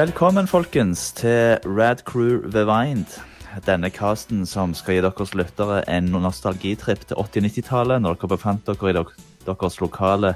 [0.00, 3.18] Velkommen, folkens, til Rad Crew Rewind.
[3.66, 8.30] Denne casten som skal gi deres lyttere en nostalgitripp til 80- og 90-tallet, når dere
[8.30, 8.96] befant dere i
[9.44, 10.30] deres lokale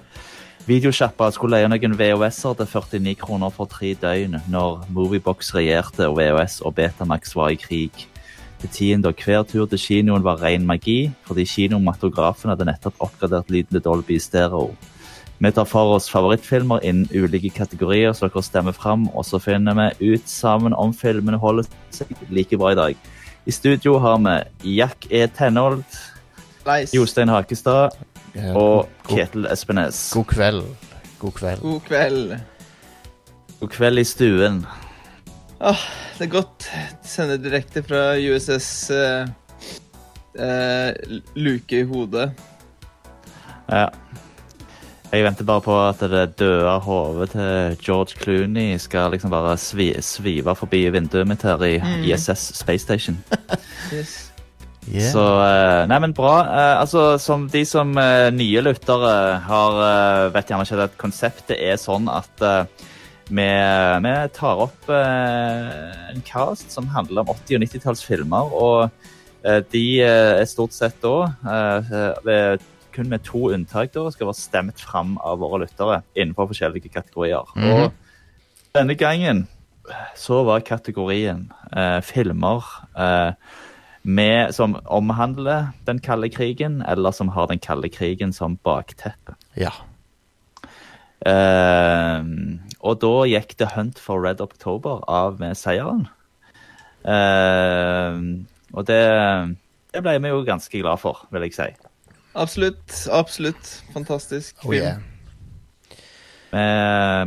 [0.69, 6.19] videosjappa skulle leie noen VHS-er til 49 kroner for tre døgn, når Moviebox regjerte og
[6.19, 8.05] VHS og Betamax var i krig.
[8.61, 13.49] Til tiden da hver tur til kinoen var ren magi, fordi kinomatografen hadde nettopp oppgradert
[13.49, 14.75] lyden til Dolby Stereo.
[15.39, 19.75] Vi tar for oss favorittfilmer innen ulike kategorier, så dere stemmer fram, og så finner
[19.77, 23.11] vi ut sammen om filmene holder seg like bra i dag.
[23.45, 25.27] I studio har vi Jack E.
[25.37, 25.83] Tenhold,
[26.65, 26.95] nice.
[26.97, 27.93] Jostein Hakestad
[28.55, 30.07] og Ketil Espenes.
[30.15, 30.65] god kveld.
[31.19, 31.61] God kveld.
[31.61, 32.35] God kveld.
[33.61, 34.65] God kveld i stuen.
[35.61, 35.85] Åh,
[36.19, 36.71] det er godt.
[37.05, 39.29] Sender direkte fra USS uh,
[40.37, 42.31] uh, luke i hodet.
[43.71, 43.89] Ja.
[45.15, 49.93] Jeg venter bare på at det døde hodet til George Clooney skal liksom bare svi,
[50.03, 51.77] svive forbi vinduet mitt her i
[52.11, 53.21] ISS Space Station.
[53.93, 54.31] Yes.
[54.89, 55.13] Yeah.
[55.13, 56.33] Så eh, Nei, men bra.
[56.49, 59.13] Eh, altså, som De som eh, nye lyttere
[59.45, 59.77] har
[60.35, 62.43] vet gjerne ikke at konseptet er sånn at
[63.29, 63.47] vi,
[64.05, 68.53] vi tar opp eh, en cast som handler om 80- og 90-tallsfilmer.
[68.53, 68.91] Og
[69.45, 71.17] eh, de er stort sett da,
[71.49, 71.95] eh,
[72.27, 76.93] ved, kun med to unntak, da, skal være stemt fram av våre lyttere innenfor forskjellige
[76.95, 77.51] kategorier.
[77.57, 77.73] Mhm.
[77.75, 79.47] Og denne gangen
[80.17, 82.65] så var kategorien eh, filmer
[82.97, 83.33] eh,
[84.03, 89.37] med, som omhandler den kalde krigen, eller som har den kalde krigen som bakteppe.
[89.57, 89.73] Ja.
[91.25, 92.25] Eh,
[92.85, 96.07] og da gikk The Hunt for Red October av med seieren.
[97.05, 98.21] Eh,
[98.75, 99.03] og det,
[99.95, 101.73] det ble vi jo ganske glad for, vil jeg si.
[102.35, 102.95] Absolutt.
[103.13, 103.69] Absolutt.
[103.95, 104.83] Fantastisk Oh, film.
[104.83, 104.99] yeah.
[106.55, 106.61] Vi,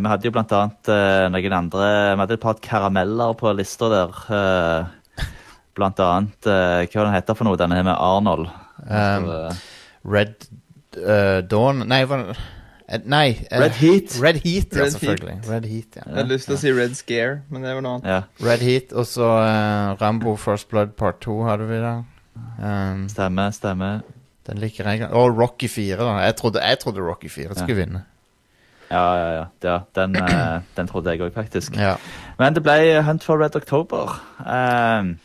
[0.04, 3.90] vi hadde jo blant annet eh, noen andre Vi hadde et par karameller på lista
[3.92, 4.14] der.
[4.32, 5.26] eh,
[5.76, 8.48] blant annet eh, Hva var den heter for noe, denne her med Arnold?
[8.88, 9.28] Um,
[10.08, 10.46] Red
[11.02, 12.22] uh, Dawn Nei, hva
[13.04, 13.34] Nei.
[13.52, 14.14] Red Heat.
[14.24, 15.34] Red Heat, ja, Red selvfølgelig.
[15.50, 16.04] Red Heat, ja.
[16.06, 18.08] Jeg hadde lyst til å si Red Scare, men det var noe annet.
[18.08, 22.06] Ja, Red Heat, og så uh, Rambo First Blood Part 2 hadde vi der.
[22.64, 24.06] Um, stemmer, stemmer.
[24.48, 25.10] Den liker jeg.
[25.12, 26.12] Og Rocky 4, da.
[26.24, 28.04] Jeg trodde, jeg trodde Rocky 4 skulle vinne.
[28.92, 29.46] Ja, ja, ja.
[29.64, 31.76] ja den, uh, den trodde jeg òg, faktisk.
[31.76, 31.96] Ja.
[32.40, 34.16] Men det ble Hunt for Red October.
[34.40, 35.18] Um,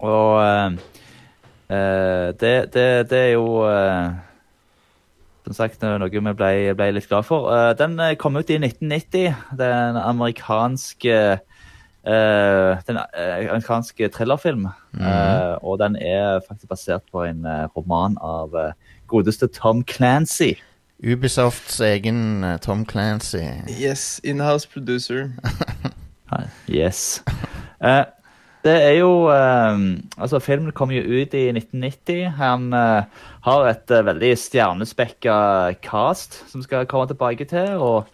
[0.00, 4.08] og eh, det, det, det er jo uh,
[5.44, 7.50] Som sagt noe vi ble, ble litt glad for.
[7.76, 9.34] Den kom ut i 1990.
[9.58, 11.04] Det er en amerikansk
[12.04, 14.68] den en amerikanske thrillerfilm.
[15.00, 18.72] Eh, og den er faktisk basert på en eh, roman av eh,
[19.06, 20.54] godeste Tom Clancy.
[21.04, 23.44] Ubisofts egen eh, Tom Clancy.
[23.68, 24.20] Yes.
[24.24, 25.30] Inhouse producer.
[26.68, 27.24] Yes.
[27.82, 28.04] Eh,
[28.64, 29.78] det er jo eh,
[30.18, 32.28] Altså, filmen kom jo ut i 1990.
[32.38, 33.02] Han eh,
[33.46, 35.34] har et eh, veldig stjernespekka
[35.82, 37.80] cast som skal komme tilbake til.
[37.80, 38.06] Og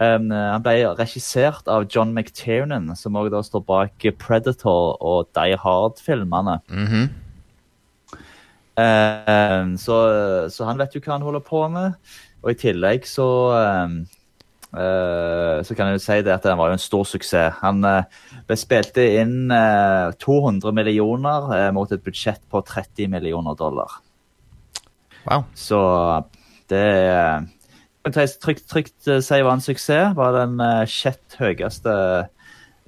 [0.00, 5.56] eh, han ble regissert av John McTiernan, som også da står bak Predator og Die
[5.56, 6.60] Hard-filmene.
[6.68, 7.08] Mm -hmm.
[8.80, 9.96] um, så,
[10.50, 11.92] så han vet jo hva han holder på med.
[12.42, 13.28] Og i tillegg så
[13.84, 14.06] um,
[14.72, 17.54] uh, Så kan jeg jo si det at han var jo en stor suksess.
[17.60, 18.02] Han uh,
[18.46, 24.00] ble spilt inn uh, 200 millioner eh, mot et budsjett på 30 millioner dollar.
[25.26, 25.44] Wow.
[25.54, 25.78] Så
[26.70, 27.40] det eh,
[28.08, 30.16] trygt, trygt eh, si var en suksess.
[30.16, 31.96] Var den uh, sjett høyeste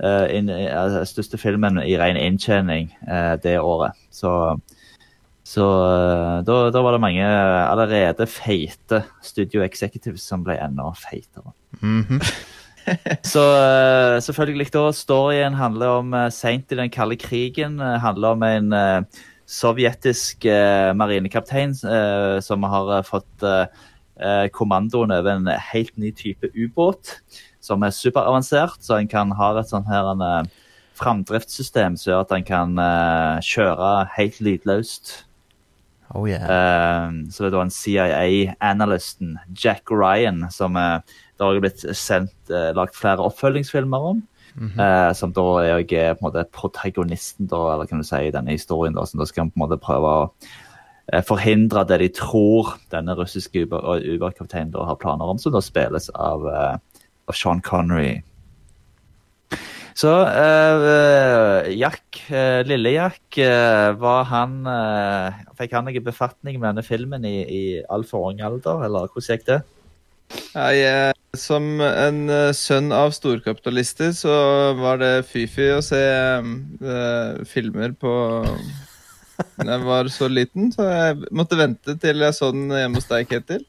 [0.03, 3.99] uh, in, uh, største filmen i ren inntjening uh, det året.
[4.11, 4.33] Så,
[5.45, 11.53] så eh, da, da var det mange allerede feite studio executives som ble enda feitere.
[11.81, 12.23] Mhm.
[13.23, 17.79] Så eh, selvfølgelig da, storyen handler om uh, seint i den kalde krigen.
[17.81, 23.67] eh, handler om en eh, sovjetisk eh, marinekaptein eh, som har eh, fått eh, eh,
[24.53, 27.17] kommandoen over en helt ny type ubåt.
[27.63, 30.63] Som er superavansert, så en kan ha et sånn her en, eh,
[30.99, 35.13] framdriftssystem som gjør at en kan eh, kjøre helt lydløst.
[36.13, 36.43] Oh yeah.
[36.45, 40.99] Eh, så det er da en CIA-analysten, Jack Ryan, som eh,
[41.39, 44.23] det har blitt sendt, eh, lagt flere oppfølgingsfilmer om.
[44.79, 48.35] eh, som da er jeg på en måte protagonisten, da, eller kan du si, i
[48.35, 48.93] denne historien.
[48.99, 50.51] Da, som da skal på en måte prøve å eh,
[51.29, 56.77] forhindre det de tror denne russiske ubåtkapteinen har planer om, som da spilles av, eh,
[57.29, 58.23] av Sean Connery.
[59.93, 66.71] Så uh, Jack, uh, lille Jack, uh, var han eh, Fikk han noen befatning med
[66.71, 67.63] denne filmen i, i
[67.93, 69.61] altfor ung alder, eller hvordan gikk det?
[70.57, 74.33] Eh, Som en eh, sønn av storkapitalister så
[74.77, 78.13] var det fy-fy å se eh, filmer på
[79.69, 83.29] jeg var så liten, så jeg måtte vente til jeg så den hjemme hos deg,
[83.31, 83.65] Ketil.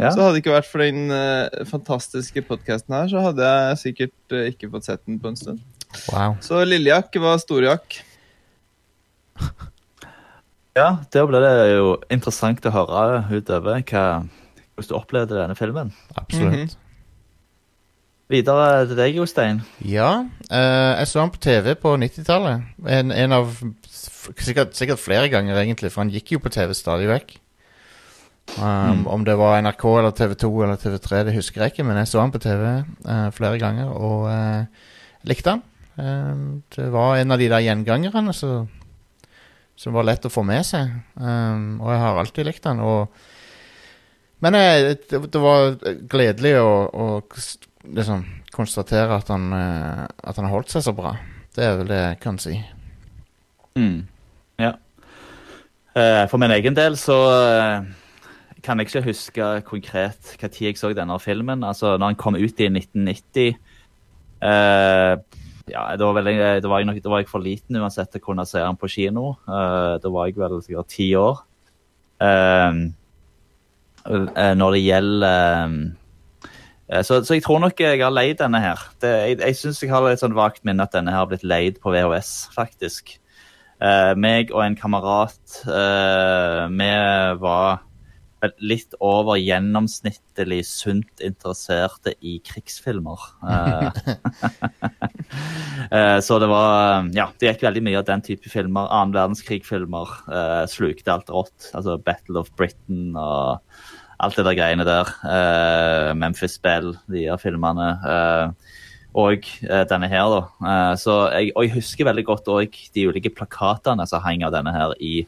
[0.00, 0.10] Ja.
[0.14, 4.36] Så hadde det ikke vært for den uh, fantastiske podkasten her, så hadde jeg sikkert
[4.36, 5.60] uh, ikke fått sett den på en stund.
[6.08, 6.38] Wow.
[6.44, 7.98] Så Lillejakk var Storjakk.
[10.80, 14.04] ja, da ble det jo interessant å høre utover hva,
[14.78, 15.92] hvordan du opplevde denne filmen.
[16.16, 16.78] Absolutt.
[18.30, 19.60] Videre til deg, Jostein.
[19.82, 22.68] Ja, uh, jeg så han på TV på 90-tallet.
[22.86, 23.56] En, en av
[24.00, 27.36] sikkert, sikkert flere ganger, egentlig, for han gikk jo på TV stadig vekk.
[28.58, 32.10] Um, Om det var NRK eller TV2 eller TV3, det husker jeg ikke, men jeg
[32.10, 32.64] så han på TV
[33.06, 34.88] uh, flere ganger, og uh,
[35.28, 35.62] likte han.
[36.00, 38.64] Um, det var en av de der gjengangerne så,
[39.78, 42.82] som var lett å få med seg, um, og jeg har alltid likt han.
[42.82, 43.22] Og,
[44.42, 45.76] men jeg, det, det var
[46.10, 47.08] gledelig å, å
[47.84, 48.24] liksom
[48.54, 51.14] konstatere at han, eh, at han har holdt seg så bra.
[51.54, 52.58] Det er vel det jeg kan si.
[53.78, 54.06] Mm.
[54.60, 54.74] Ja.
[55.96, 57.90] Eh, For min egen del så eh,
[58.62, 61.64] kan jeg ikke huske konkret hva tid jeg så denne filmen.
[61.66, 63.54] Altså, når han kom ut i 1990
[64.42, 65.14] eh,
[65.70, 68.22] ja, da var, veldig, da, var jeg nok, da var jeg for liten uansett til
[68.22, 69.34] å kunne se han på kino.
[69.46, 71.42] Eh, da var jeg vel sikkert ti år.
[72.20, 72.82] Eh,
[74.10, 75.80] eh, når det gjelder
[77.06, 78.80] så, så jeg tror nok jeg har leid denne her.
[78.98, 81.46] Det, jeg jeg syns jeg har litt sånn vagt minne at denne her har blitt
[81.46, 83.12] leid på VHS, faktisk.
[83.80, 86.90] Eh, meg og en kamerat, eh, vi
[87.40, 87.80] var
[88.64, 93.24] litt over gjennomsnittlig sunt interesserte i krigsfilmer.
[93.44, 94.00] Eh,
[95.96, 98.88] eh, så det var Ja, det gikk veldig mye av den type filmer.
[98.88, 100.14] Annen verdenskrig-filmer.
[100.28, 101.70] Eh, slukte alt rått.
[101.74, 103.60] Altså Battle of Britain og
[104.20, 105.12] alt det der greiene der.
[105.24, 107.90] Eh, Memphis Bell, de her filmene.
[108.04, 108.69] Eh,
[109.18, 110.40] og eh, denne her, da.
[110.62, 114.54] Eh, så jeg, og jeg husker veldig godt òg de ulike plakatene som hang av
[114.54, 115.24] denne her i,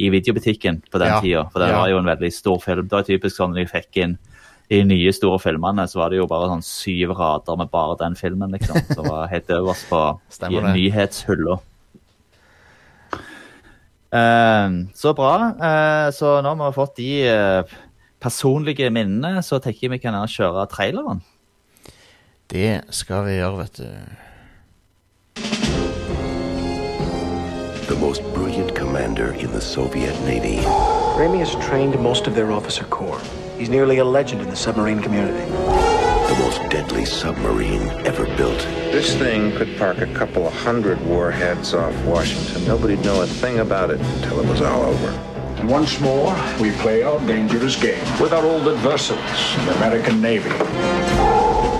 [0.00, 1.44] i videobutikken på den Ja, tida.
[1.52, 1.82] For det ja.
[1.82, 2.88] var jo en veldig stor film.
[2.88, 4.16] Det var typisk sånn de fikk inn
[4.68, 8.16] de nye store filmene, så var det jo bare sånn syv rader med bare den
[8.16, 8.80] filmen, liksom.
[8.92, 10.02] Som var helt øverst på
[10.72, 11.60] nyhetshylla.
[14.08, 15.32] Eh, så bra.
[15.52, 17.12] Eh, så nå har vi fått de
[18.20, 21.20] personlige minnene, så tenker jeg vi kan kjøre traileren.
[22.50, 23.88] Det skal vi gjøre, vet du.
[27.88, 30.58] the most brilliant commander in the Soviet Navy.
[31.16, 33.22] Remy has trained most of their officer corps.
[33.56, 35.44] He's nearly a legend in the submarine community.
[36.28, 38.58] The most deadly submarine ever built.
[38.92, 42.66] This thing could park a couple of hundred warheads off Washington.
[42.66, 45.08] Nobody'd know a thing about it until it was all over.
[45.58, 50.50] And once more, we play our dangerous game with our old adversaries, the American Navy.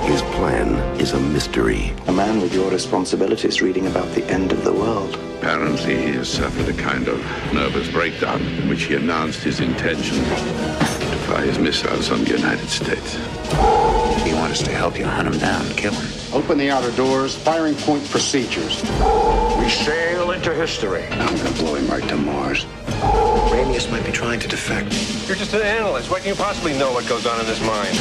[0.08, 1.92] His plan is a mystery.
[2.06, 5.16] A man with your responsibilities reading about the end of the world.
[5.36, 7.18] Apparently, he has suffered a kind of
[7.52, 12.70] nervous breakdown in which he announced his intention to fire his missiles on the United
[12.70, 13.18] States.
[14.24, 16.34] We want us to help you hunt him down, kill him.
[16.34, 18.82] Open the outer doors, firing point procedures.
[19.60, 21.04] We sail into history.
[21.04, 22.64] I'm going to blow him right to Mars.
[23.50, 24.92] Ramius might be trying to defect.
[25.26, 26.10] You're just an analyst.
[26.10, 27.98] What can you possibly know what goes on in this mind?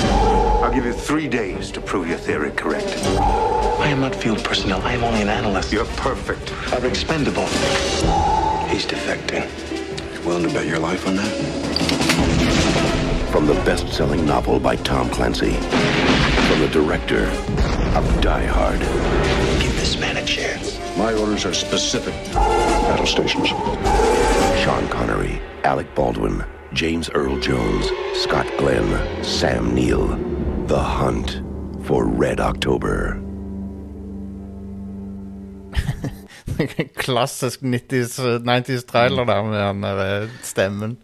[0.63, 2.87] I'll give you three days to prove your theory correct.
[3.79, 4.81] I am not field personnel.
[4.81, 5.71] I am only an analyst.
[5.71, 6.51] You're perfect.
[6.73, 7.45] are expendable.
[8.67, 9.47] He's defecting.
[10.13, 11.31] You willing to bet your life on that?
[13.31, 15.53] From the best-selling novel by Tom Clancy.
[16.47, 17.25] From the director
[17.95, 18.79] of Die Hard.
[19.61, 20.79] Give this man a chance.
[20.97, 22.13] My orders are specific.
[22.33, 23.51] Battle stations.
[24.67, 26.43] Sean Connery, Alec Baldwin,
[26.73, 30.07] James Earl Jones, Scott Glenn, Sam Neill.
[30.67, 31.41] The Hunt
[31.85, 33.17] for Red October.
[36.97, 40.97] Klassisk 90s, 90s trailer der med den eh, stemmen.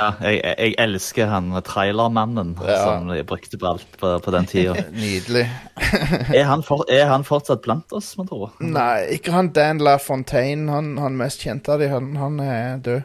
[0.00, 2.76] Ja, jeg, jeg- elsker han trailermannen Ja.
[2.84, 4.72] som de brukte på alt på, på den tida.
[4.96, 5.44] Nydelig.
[6.40, 8.54] er, han for, er han fortsatt blant oss, man tror?
[8.64, 10.70] Nei, ikke han Dan LaFontaine.
[10.72, 13.02] Han, han mest kjente av de, han, han er død.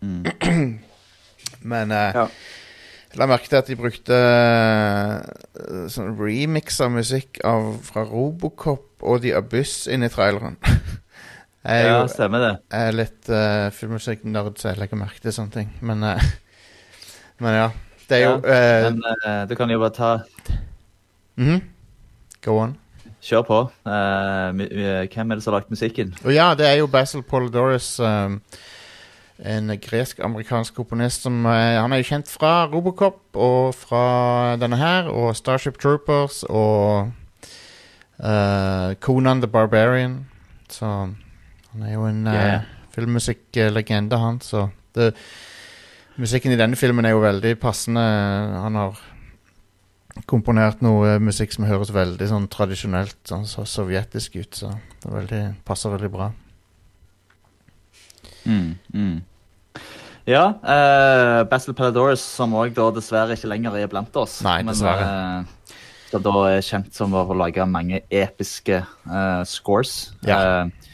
[1.68, 2.26] Men eh, Ja.
[3.10, 9.02] jeg la merke til at de brukte uh, sånn remix av musikk av, fra Robocop
[9.02, 10.56] og The Abyss inn i traileren.
[11.64, 12.52] jeg er Ja, stemmer det.
[12.72, 15.72] jeg er litt uh, filmmusikk-nerd, så jeg legger merke til sånne ting.
[15.80, 16.28] Men, uh,
[17.44, 17.70] men ja.
[18.08, 20.12] Det er jo eh, Men uh, du kan jo bare ta
[21.36, 21.60] mhm.
[22.40, 22.78] Go on.
[23.18, 23.58] Kjør på.
[23.90, 26.14] Eh, eh, hvem er det som har lagt musikken?
[26.24, 28.40] Og ja, det er jo Basil Polidoris um,
[29.38, 35.10] En gresk-amerikansk komponist som eh, Han er jo kjent fra Robocop og fra denne her,
[35.10, 37.10] og Starship Troopers og
[38.22, 40.26] eh, Conan the Barbarian.
[40.70, 41.10] Så
[41.78, 42.64] han er jo en uh, Yeah.
[42.90, 44.40] filmmusikklegende, han.
[44.42, 45.12] Så det,
[46.18, 48.02] musikken i denne filmen er jo veldig passende.
[48.58, 48.98] Han har
[50.26, 54.58] komponert noe eh, musikk som høres veldig sånn tradisjonelt sånn, så sovjetisk ut.
[54.58, 54.72] Så
[55.04, 56.32] det veldig, passer veldig bra.
[58.42, 59.16] Mm, mm.
[60.28, 64.40] Ja, uh, Basil Paladores, som òg dessverre ikke lenger er blant oss.
[64.44, 65.06] Nei, dessverre.
[65.06, 70.10] Men, uh, da er kjent som å lage mange episke uh, scores.
[70.26, 70.40] Ja.
[70.66, 70.87] Eh,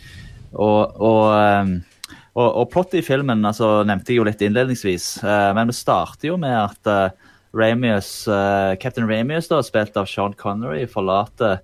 [0.54, 5.50] og, og, eh, og, og plottet i filmen altså, nevnte jeg jo litt innledningsvis, eh,
[5.56, 10.34] men vi starter jo med at eh, Ramius, eh, Captain Ramius, da, spilt av Sean
[10.38, 11.60] Connery, forlater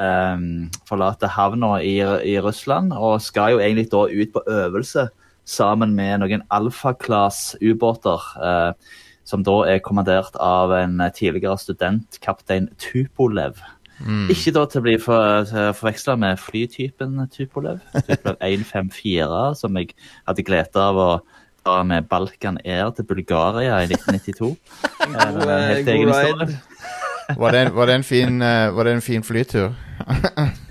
[0.00, 5.08] um, forlater havna i, i Russland og skal jo egentlig da ut på øvelse
[5.50, 8.72] sammen med noen alfa-class ubåter, Uh,
[9.30, 13.60] som da er kommandert av en tidligere student, kaptein Tupolev.
[14.32, 15.44] Ikke da til å bli for,
[15.76, 19.92] forveksla med flytypen Tupolev, Tupolev 154, som jeg
[20.28, 21.08] hadde glede av å
[21.66, 24.54] ta med Balkan Air til Bulgaria i 1992.
[25.10, 26.56] Eh, en helt God egen ride.
[27.40, 29.72] Var det, en- var det, en, fin, eh, var det en fin flytur?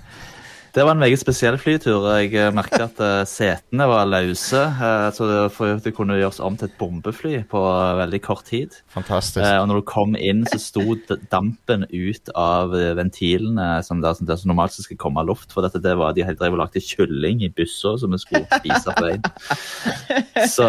[0.70, 2.04] Det var en meget spesiell flytur.
[2.14, 4.60] Jeg eh, merket at eh, setene var løse.
[4.70, 7.62] eh, Så det, kunne gjøres om til et bombefly på
[7.98, 8.76] veldig kort tid.
[8.94, 9.42] Fantastisk.
[9.42, 10.94] Og når du kom inn, så sto
[11.32, 15.50] dampen ut av ventilene som, der, som, der, som normalt skal komme luft.
[15.50, 18.94] For dette, det var, de drev og lagde kylling i busser som vi skulle spise
[18.94, 20.46] på veien.
[20.46, 20.68] Så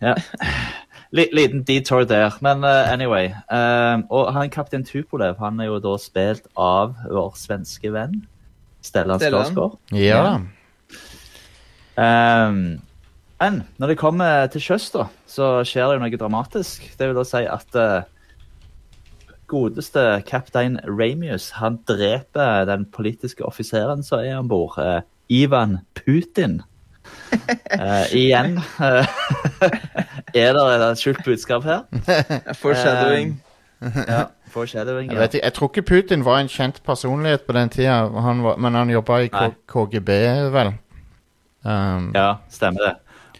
[0.00, 0.14] ja.
[1.12, 2.32] Li- Liten detour der.
[2.40, 3.28] Men uh, anyway.
[3.52, 8.22] Uh, og han kaptein Tupolev han er jo da spilt av vår svenske venn
[8.86, 9.22] Stellan.
[9.22, 9.78] Skarsgård.
[9.94, 10.38] ja.
[11.96, 12.80] Ehm,
[13.40, 16.86] men når det kommer til sjøs, da, så skjer det jo noe dramatisk.
[16.96, 18.06] Det vil da si at uh,
[19.50, 26.62] godeste kaptein Ramius han dreper den politiske offiseren som er om bord, uh, Ivan Putin.
[27.36, 28.56] Uh, igjen
[30.34, 31.84] er det et skjult budskap her.
[32.62, 33.36] Foreshadowing.
[34.08, 35.10] Ja, foreshadowing.
[35.10, 35.20] Jeg, Ja.
[35.26, 38.74] vet, jeg tror ikke Putin var en kjent personlighet på den tida, han var, men
[38.74, 39.50] han jobba i K Nei.
[39.68, 40.08] KGB,
[40.54, 40.72] vel.
[41.66, 42.94] Um, Ja, stemmer det.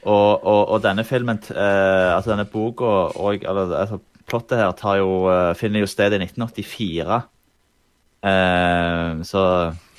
[0.07, 2.85] Og, og, og denne filmen, eh, altså denne boka
[3.19, 7.21] og eller, altså, Plottet her tar jo, uh, finner jo sted i 1984.
[8.27, 9.43] Uh, så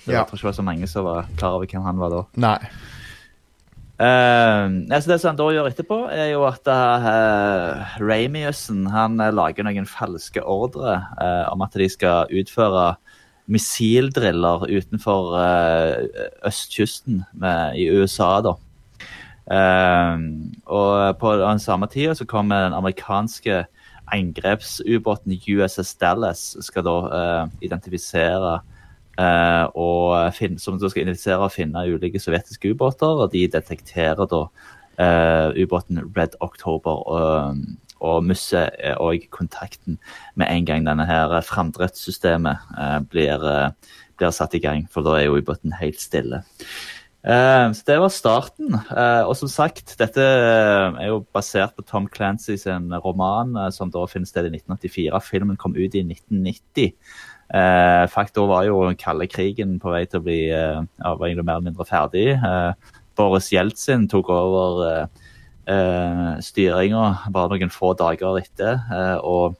[0.03, 0.17] så Ja.
[0.19, 2.21] jeg tror ikke det var så mange som var klar over hvem han var da.
[2.35, 2.57] Nei.
[3.97, 4.63] Eh,
[4.93, 9.65] altså det som han da gjør etterpå, er jo at uh, Ramiussen han eh, lager
[9.65, 12.91] noen falske ordre uh, om at de skal utføre
[13.49, 15.37] missildriller utenfor
[16.45, 18.41] østkysten med, i USA.
[18.43, 18.53] da.
[19.55, 20.25] Eh,
[20.67, 23.61] og på den samme tida så kommer den amerikanske
[24.11, 26.97] angrepsubåten USS Dallas skal da
[27.63, 28.59] identifisere
[29.17, 34.43] og finne, som da skal identifisere og finne ulike sovjetiske ubåter, og de detekterer da
[35.01, 37.63] eh, ubåten Red October og,
[37.99, 39.99] og misser eh, og kontakten
[40.35, 45.17] med en gang denne her framdriftssystemet eh, blir, eh, blir satt i gang, for da
[45.17, 46.43] er jo ubåten helt stille.
[47.27, 48.73] Eh, så Det var starten.
[48.73, 53.71] Eh, og som sagt, dette eh, er jo basert på Tom Clancy sin roman, eh,
[53.71, 55.19] som da finner sted i 1984.
[55.21, 56.93] Filmen kom ut i 1990.
[57.53, 61.61] Eh, faktor var jo den kalde krigen på vei til å bli eh, mer eller
[61.63, 62.33] mindre ferdig.
[62.35, 62.73] Eh,
[63.17, 65.05] Boris Jeltsin tok over eh,
[65.71, 68.83] eh, styringa bare noen få dager etter.
[68.91, 69.55] Eh, og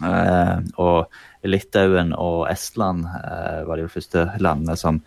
[0.00, 1.10] Eh, og
[1.44, 5.00] Litauen og Estland eh, var de første landene som,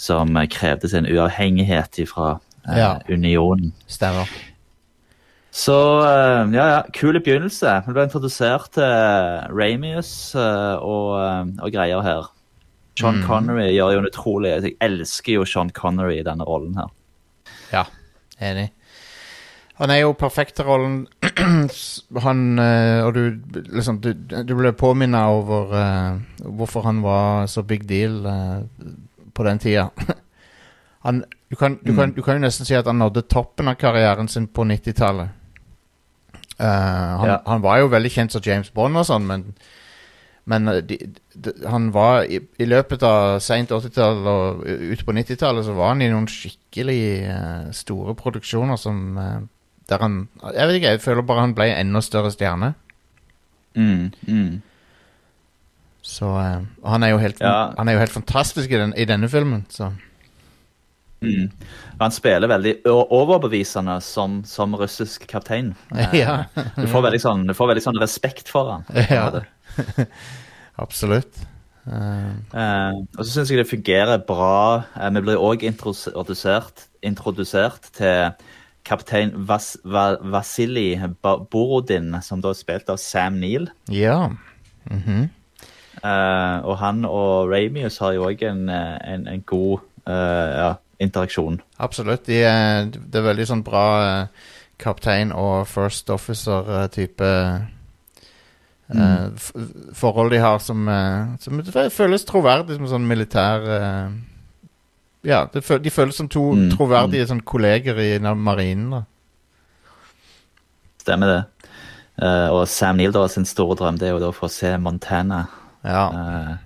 [0.00, 2.88] som krevde sin uavhengighet fra eh, Ja.
[3.12, 3.74] unionen.
[3.86, 4.26] Stemmer.
[5.50, 5.76] Så
[6.06, 7.80] eh, ja, ja, kul begynnelse.
[7.86, 12.28] Vi ble introdusert til Ramius eh, og, eh, og greier her.
[13.00, 16.90] Sean Connery gjør jo en utrolig Jeg elsker jo Sean Connery i denne rollen her.
[17.72, 17.84] Ja,
[18.42, 18.68] enig.
[19.80, 21.06] Han er jo perfekt til rollen.
[22.26, 23.22] han Og du
[23.72, 28.60] liksom Du, du ble påminna over uh, hvorfor han var så big deal uh,
[29.32, 29.88] på den tida.
[31.06, 33.80] han, du, kan, du, kan, du kan jo nesten si at han nådde toppen av
[33.80, 35.39] karrieren sin på 90-tallet.
[36.60, 37.42] Eh, han, Ja.
[37.46, 39.54] han var jo veldig kjent som James Bond og sånn, men
[40.50, 40.98] men eh, de,
[41.34, 45.94] de, han var i, i løpet av seint 80-tall og ute på 90-tallet så var
[45.94, 49.38] han i noen skikkelig uh, store produksjoner som uh,
[49.90, 52.74] Der han Jeg vet ikke, jeg føler bare han ble en enda større stjerne.
[53.74, 54.60] Mm, mm.
[56.02, 57.72] Så han er helt Ja.
[57.78, 59.92] Han er jo helt fantastisk i, den, i denne filmen, så
[61.20, 61.50] Mm.
[62.00, 65.74] Han spiller veldig overbevisende som, som russisk kaptein.
[65.92, 66.36] Eh, Ja.
[66.76, 68.84] Du får veldig sånn, du får veldig sånn respekt for han.
[69.10, 69.26] Ja.
[70.80, 71.42] Absolutt.
[71.88, 74.84] Uh, Eh, og så syns jeg det fungerer bra.
[74.96, 78.32] Eh, vi blir òg introdusert, introdusert til
[78.86, 83.68] kaptein Vas, Va, Vasili Borodin, som da er spilt av Sam Neill.
[83.88, 84.30] ja.
[84.90, 85.28] Mhm.
[86.00, 90.70] Eh, og han og Ramius har jo òg en, eh, en, en god eh, ja,
[91.00, 91.60] interaksjon.
[91.80, 92.26] Absolutt.
[92.28, 94.48] De er, det er veldig sånn bra eh,
[94.80, 97.30] kaptein og first officer-type
[99.94, 101.62] forhold de har som, eh, som
[101.94, 104.10] føles troverdig som sånn militær eh,
[105.22, 105.60] Ja, de
[105.92, 109.04] føles som to Mm, troverdige sånn kolleger i marinen.
[110.98, 111.70] Stemmer det.
[112.22, 114.76] Eh, og Sam Neill da, sin store drøm det er jo da å få se
[114.78, 115.46] Montana.
[115.84, 116.06] Ja.
[116.08, 116.56] Eh,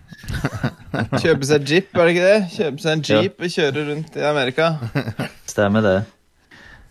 [1.22, 2.40] Kjøpe seg jeep, er det ikke det?
[2.54, 4.72] Kjøpe seg en jeep og kjøre rundt i Amerika.
[5.54, 5.96] Stemmer det.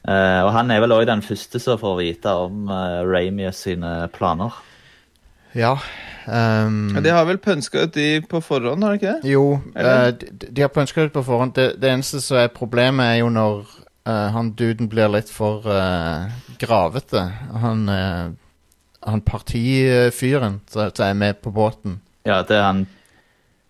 [0.04, 3.96] Uh, og han er vel òg den første som får vite om uh, Ramius sine
[4.16, 4.58] planer.
[5.56, 5.78] ja.
[6.24, 9.32] Um, de har vel pønska ut de på forhånd, har de ikke det?
[9.34, 11.52] Jo, eh, de, de har pønska ut på forhånd.
[11.58, 13.66] Det, det eneste som er problemet, er jo når
[14.08, 16.32] eh, han duden blir litt for eh,
[16.63, 17.25] gravete.
[17.60, 18.32] Han, uh,
[19.04, 22.00] han partifyren som er med på båten.
[22.24, 22.86] Ja, det er han,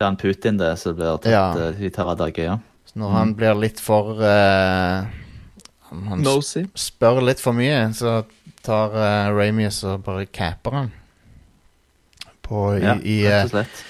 [0.03, 1.43] det er han Putin det som blir tatt Ja.
[1.69, 2.57] eh, i terrordage, ja.
[2.91, 5.05] Så når han blir litt for uh,
[5.93, 6.65] Han, Nosy.
[6.75, 8.17] spør litt for mye, så
[8.65, 10.91] tar uh, Ramius og bare capper han.
[12.43, 13.83] På, i, ja i, rett eh, og slett.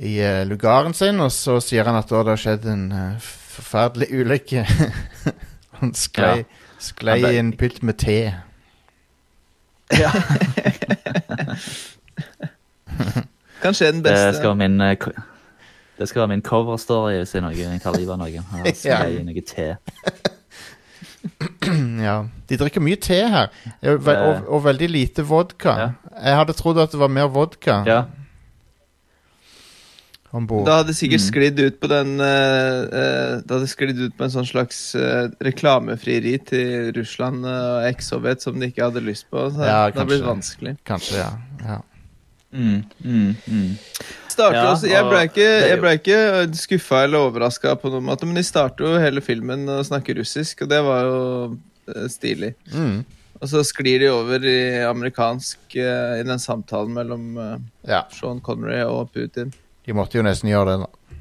[0.00, 3.28] i uh, lugaren sin, og så sier han at da det har skjedd en eh,
[3.52, 4.64] forferdelig ulykke.
[5.82, 6.44] han sklei, Ja.
[6.82, 8.16] sklei Han ble- i en pytt med te.
[13.62, 14.26] Kanskje den beste.
[14.26, 14.96] Det skal være min eh,
[16.02, 18.46] det skal være min coverstory hvis er noe jeg tar livet av noen.
[18.74, 19.68] Skal jeg gi noe te.
[22.08, 22.16] ja.
[22.50, 23.52] De drikker mye te her,
[23.86, 25.76] og, og, og veldig lite vodka.
[25.78, 25.92] Ja.
[26.18, 28.02] Jeg hadde trodd at det var mer vodka Ja.
[30.32, 30.64] Ombord.
[30.64, 31.26] Da hadde sikkert Mm.
[31.28, 32.24] sklidd ut på den uh,
[32.88, 37.88] eh, Det hadde sklidd ut på en sånn slags uh, reklamefrieri til Russland eh, og
[37.90, 39.50] eks-Sovjet som de ikke hadde lyst på.
[39.52, 40.78] Så Ja, det hadde blitt vanskelig.
[40.88, 41.28] Kanskje, ja.
[41.68, 41.76] ja.
[42.52, 43.68] Mm, mm, mm.
[44.28, 46.18] Starter Ja, også, jeg ble ikke, jeg jo- ble ikke
[46.56, 50.62] skuffa eller overraska på noen måte, men de starter jo hele filmen og snakker russisk,
[50.62, 51.18] og det var jo
[51.94, 52.52] eh, stilig.
[52.74, 53.04] Mm.
[53.42, 57.56] Og så sklir de over i amerikansk eh, i den samtalen mellom eh,
[57.90, 58.04] ja.
[58.14, 59.52] Sean Connery og Putin.
[59.86, 61.18] De måtte jo nesten gjøre det, da.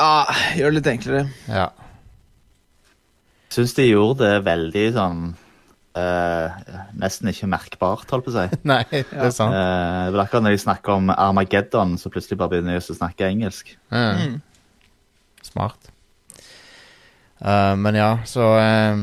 [0.00, 1.26] Ah, gjør det litt enklere.
[1.50, 1.66] Ja.
[3.52, 5.22] Syns de gjorde det veldig sånn
[5.98, 6.58] eh,
[7.00, 8.60] Nesten ikke merkbart, holdt på å si.
[8.70, 9.54] Nei, det er sant.
[9.54, 12.82] Uh, det er vel akkurat når de snakker om Armageddon, så plutselig bare begynner de
[12.82, 13.74] å snakke engelsk.
[13.94, 14.20] Mm.
[14.20, 14.36] Mm.
[15.50, 15.90] Smart.
[17.40, 18.98] Uh, men ja, så eh,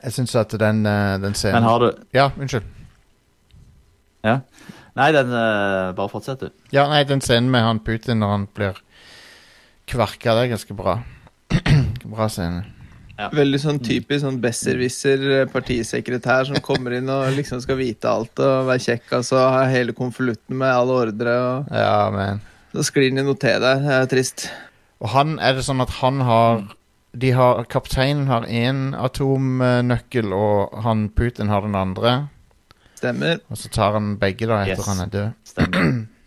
[0.00, 2.64] Jeg syns at den, eh, den scenen Men har du Ja, unnskyld.
[4.24, 4.38] Ja?
[4.96, 6.48] Nei, den eh, Bare fortsett, du.
[6.72, 8.80] Ja, nei, den scenen med han Putin når han blir
[9.90, 11.00] kverka, det er ganske bra.
[12.14, 12.64] bra scene.
[13.28, 18.40] Veldig sånn typisk sånn besserwisser eh, partisekretær som kommer inn og liksom skal vite alt
[18.40, 22.40] og være kjekk, altså ha hele konvolutten med alle ordre, og Ja, men
[22.72, 23.80] så sklir han i noe te der.
[23.82, 24.48] Det er trist.
[25.02, 26.60] Og han, er det sånn at han har
[27.12, 32.12] de har, Kapteinen har én atomnøkkel, og han Putin har den andre.
[33.00, 33.40] Stemmer.
[33.50, 34.86] Og så tar han begge da etter Yes.
[34.86, 35.30] han er død.
[35.44, 36.06] Stemmer.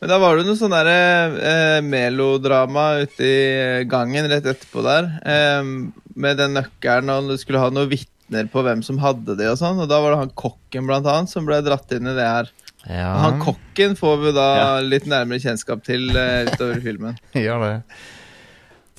[0.00, 0.94] Men da var det noe sånn derre
[1.44, 5.10] eh, melodrama ute i gangen rett etterpå der.
[5.28, 5.72] Eh,
[6.20, 9.58] med den nøkkelen, og du skulle ha noen vitner på hvem som hadde det, og
[9.60, 9.82] sånn.
[9.84, 12.48] Og da var det han kokken, blant annet, som ble dratt inn i det her.
[12.88, 14.68] Ja, han kokken får vi da Ja.
[14.80, 17.18] litt nærmere kjennskap til eh, utover filmen.
[17.36, 17.74] gjør det.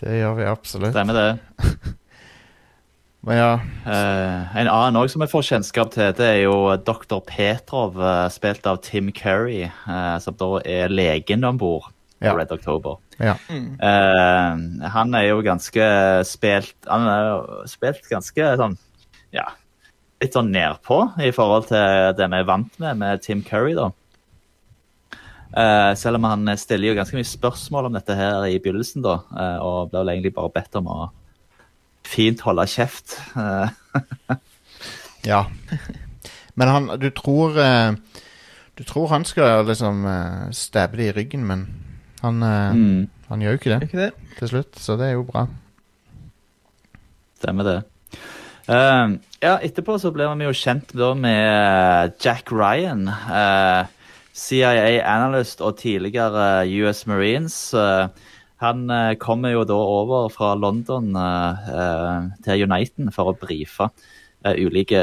[0.04, 0.94] Det gjør vi absolutt.
[0.94, 1.96] Stemmer det.
[3.22, 6.54] Men ja, Uh, en annen også som jeg får kjennskap til, det er jo
[6.86, 7.18] dr.
[7.26, 11.88] Petrov, eh, spilt av Tim Curry, uh, som da er legen om bord
[12.22, 12.36] på Ja.
[12.38, 13.00] Red October.
[13.18, 13.34] ja.
[13.50, 14.60] Eh,
[14.94, 15.86] han er jo ganske
[16.30, 18.78] spilt Han er jo spilt ganske sånn
[19.34, 19.48] Ja,
[20.22, 23.90] litt sånn nedpå i forhold til det vi er vant med med Tim Curry, da.
[25.58, 29.18] Uh, selv om han stiller jo ganske mye spørsmål om dette her i begynnelsen, da,
[29.34, 31.00] uh, og vel egentlig bare bedt om å
[32.12, 33.16] fint holde kjeft.
[33.38, 34.36] Eh,
[35.32, 35.46] ja.
[36.60, 37.94] Men han Du tror eh,
[38.78, 41.68] Du tror han skal liksom uh, stabbe det i ryggen, men
[42.22, 44.12] han, eh, mm, han gjør jo ikke det ikke det?
[44.40, 45.46] til slutt, så det er jo bra.
[47.38, 47.76] stemmer det.
[48.70, 53.06] Uh, ja, etterpå så ble vi jo kjent da med Jack Ryan.
[53.10, 53.86] Uh,
[54.34, 57.74] CIA analyst og tidligere US Marines.
[57.74, 58.08] Eh,
[58.62, 63.88] Han eh, kommer jo da over fra London eh, eh, til Uniten for å brife
[64.46, 65.02] eh, ulike,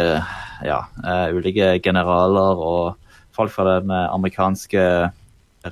[0.66, 4.84] ja, eh, ulike generaler og folk fra den eh, amerikanske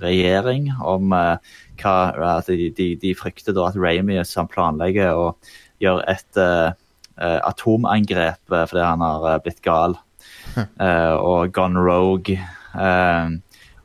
[0.03, 1.95] regjering om hva
[2.35, 5.29] at de, de, frykter da at Ramy som planlegger å
[5.81, 6.41] gjøre et
[7.17, 9.95] atomangrep fordi han har blitt gal
[10.57, 12.37] eh, og gone rogue.
[12.75, 13.31] Eh,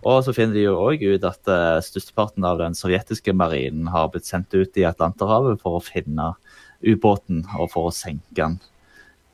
[0.02, 4.10] og så finner de jo òg ut at uh, størsteparten av den sovjetiske marinen har
[4.14, 6.34] blitt sendt ut i Atlanterhavet for å finne
[6.82, 8.58] ubåten og for å senke den.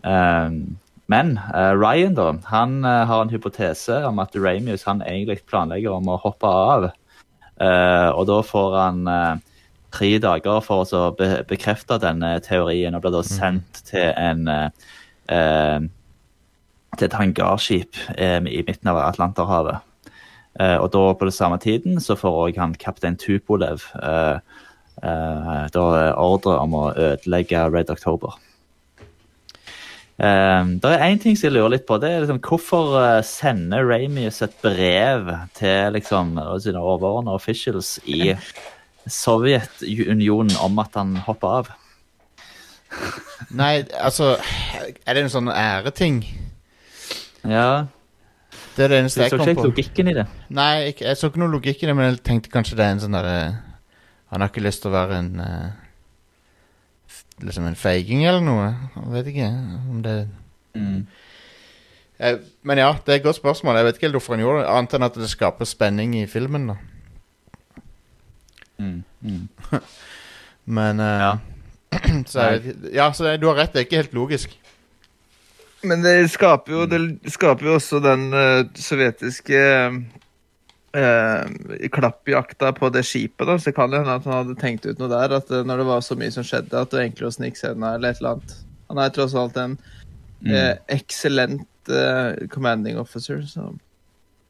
[0.03, 0.77] Um,
[1.08, 5.95] men uh, Ryan da, han uh, har en hypotese om at Ramius han egentlig planlegger
[5.95, 6.89] om å hoppe av.
[7.58, 9.45] Uh, og da får han eh,
[9.93, 14.47] tre dager for å så be bekrefte denne teorien, og blir da sendt til en
[14.51, 14.88] eh,
[15.34, 15.88] eh,
[16.97, 19.87] til et hangarskip eh, i midten av Atlanterhavet.
[20.60, 24.39] Eh, og da på det samme tiden så får òg han kaptein Tupolev eh,
[25.04, 25.86] eh, da
[26.17, 28.39] ordre om å ødelegge Red October.
[30.17, 32.00] Eh, det er én ting som jeg lurer litt på.
[32.02, 38.34] det er liksom, Hvorfor uh, sender Ramius et brev til liksom, sine overordnede officials i
[39.06, 41.70] Sovjetunionen om at han hopper av?
[43.52, 44.38] Nei, altså
[45.06, 46.22] Er det en sånn æreting?
[47.48, 47.86] Ja,
[48.78, 49.44] Det er det eneste Du jeg så på.
[49.44, 50.26] ikke så ikke logikken i det?
[50.54, 52.92] Nei, ikke, jeg så ikke noe logikk i det, men jeg tenkte kanskje det er
[52.96, 53.38] en sånn derre
[54.30, 55.70] Han har ikke lyst til å være en uh,
[57.42, 58.68] Liksom en feiging eller noe.
[58.96, 59.48] Jeg vet ikke
[59.94, 60.18] om det
[60.78, 61.08] Mm.
[62.20, 63.76] jeg, Men ja, det er et godt spørsmål.
[63.80, 66.26] Jeg vet ikke helt hvorfor han gjorde det, annet enn at det skaper spenning i
[66.30, 66.68] filmen.
[66.68, 66.76] da
[68.80, 69.04] Mm.
[69.24, 69.48] Mm.
[70.78, 71.32] Men uh, Ja.
[72.30, 74.54] så jeg, Ja, så det- du har rett, det er ikke helt logisk.
[75.86, 77.00] Men det skaper jo, det
[77.34, 79.60] skaper jo også den uh, sovjetiske
[80.98, 81.44] uh,
[81.94, 83.46] klappjakta på det skipet.
[83.46, 85.38] da, Så det kan det hende at han hadde tenkt ut noe der.
[85.38, 87.62] At uh, når det var så mye som skjedde, at det var enklere å snike
[87.62, 88.58] seg unna eller et eller annet.
[88.88, 89.74] Han er tross alt en
[90.48, 91.90] eh, eksellent
[92.54, 93.66] commanding officer, så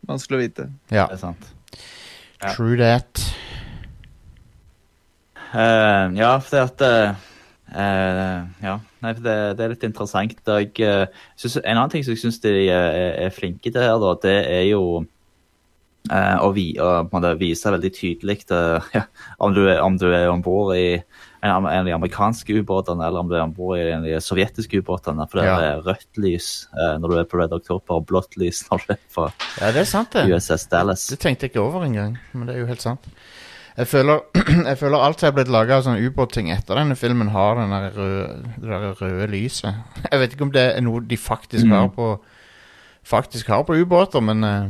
[0.05, 0.65] vanskelig å vite.
[0.93, 1.47] Ja, Det er sant.
[2.53, 3.23] True that.
[5.57, 6.85] Ja, for det at
[7.73, 10.37] eh, eh, Ja, nei, det, det er litt interessant.
[10.45, 13.97] Jeg, uh, synes, en annen ting som jeg syns de er, er flinke til her,
[14.01, 14.81] da, det er jo
[16.11, 16.91] uh, å, vi, å
[17.39, 19.03] vise veldig tydelig eh, ja,
[19.43, 23.21] om du om du er om bord i en, en av de amerikanske ubåtene, eller
[23.21, 25.27] om du er om bord i en av de sovjetiske ubåtene.
[25.29, 25.57] For det Ja.
[25.61, 28.93] er rødt lys eh, når du er på Red October, og blått lys når du
[28.95, 29.27] er på
[29.61, 30.25] Ja, det er sant, det.
[30.31, 31.07] USS Dallas.
[31.13, 33.05] Det tenkte jeg ikke over engang, men det er jo helt sant.
[33.77, 34.23] Jeg føler,
[34.71, 37.75] jeg føler alt som er blitt laga av sånne ubåtting etter denne filmen, har den
[37.75, 39.85] der røde, det der røde lyset.
[40.11, 42.17] Jeg vet ikke om det er noe de faktisk har på
[43.07, 44.65] Faktisk har på ubåter, men uh...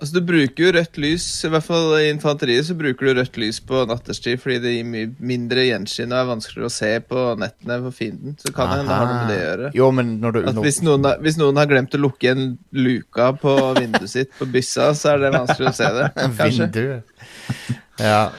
[0.00, 3.36] Altså, Du bruker jo rødt lys, i hvert fall i infanteriet, så bruker du rødt
[3.40, 7.22] lys på natterstid fordi det gir mye mindre gjenskinn og er vanskeligere å se på
[7.40, 8.36] nettene for fienden.
[8.40, 9.70] Så kan hende det har noe med det å gjøre.
[9.76, 13.56] Jo, du At hvis noen, har, hvis noen har glemt å lukke igjen luka på
[13.80, 16.12] vinduet sitt på byssa, så er det vanskelig å se det.
[16.40, 16.70] Kanskje.
[16.70, 17.82] Vinduet.
[17.98, 18.30] Ja.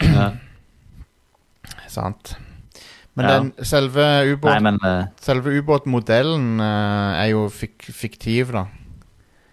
[0.00, 0.30] Ja.
[1.88, 2.36] Sant.
[3.14, 3.34] Men Ja.
[3.38, 8.64] den selve Nei, ubåt, men eh, selve ubåtmodellen eh, er jo fik fiktiv, da.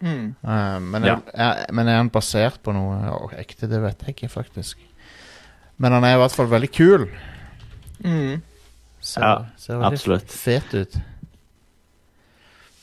[0.01, 0.35] Mm.
[0.43, 1.19] Eh, men, Ja.
[1.33, 3.69] er, men er han basert på noe å, ekte?
[3.69, 4.77] Det vet jeg ikke, faktisk.
[5.77, 7.05] Men han er i hvert fall veldig kul.
[8.03, 8.41] Mm.
[9.01, 10.27] Ser, Ja, ser veldig absolutt.
[10.31, 10.93] fet ut.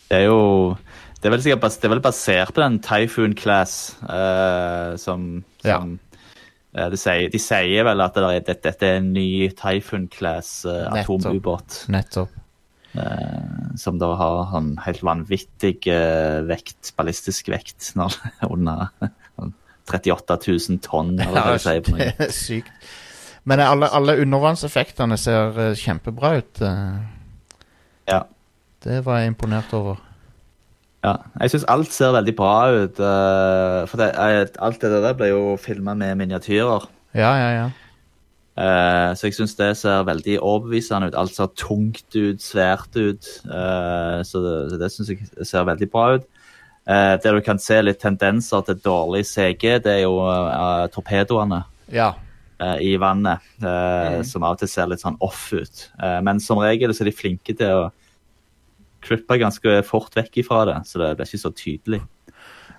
[0.08, 0.76] Det er jo
[1.20, 5.42] Det er vel sikkert bas, det er vel basert på den Typhoon Class eh, som,
[5.64, 5.80] Ja.
[5.80, 6.07] som eh,
[6.92, 10.62] de, sier, de sier vel at det er, dette, dette er en ny Typhoon Class
[10.68, 11.24] uh, Nettopp.
[11.24, 11.78] atomubåt.
[11.92, 12.34] Nettopp.
[12.96, 18.16] Uh, som da har en helt vanvittig uh, vekt, ballistisk vekt, når,
[18.48, 18.88] under
[19.36, 19.54] sånn
[19.88, 21.84] 38 000 tonn, eller hva sier.
[21.84, 22.90] på det er sykt.
[23.48, 26.60] Men alle, alle undervannseffektene ser eh, kjempebra ut.
[26.60, 26.98] eh.
[28.10, 28.18] Ja.
[28.84, 30.02] Det var jeg imponert over.
[31.04, 32.98] Ja, jeg syns alt ser veldig bra ut.
[32.98, 36.88] Uh, for det, eh, alt det der ble jo filma med miniatyrer.
[37.14, 37.68] Ja, ja, ja.
[38.58, 41.18] Uh, så jeg syns det ser veldig overbevisende ut.
[41.18, 43.30] Alt ser tungt ut, svært ut.
[43.46, 46.26] Uh, så det, så det syns jeg ser veldig bra ut.
[46.88, 50.14] Eh, der du kan se litt tendenser til dårlig CG, det er jo
[50.94, 52.14] torpedoene Ja.
[52.80, 53.44] i vannet.
[53.60, 54.24] Mm.
[54.24, 55.90] Som av og til ser litt sånn off ut.
[56.02, 57.90] Eh, men som regel så er de flinke til å
[59.04, 62.00] klippe ganske fort vekk ifra det, så det ble ikke så tydelig.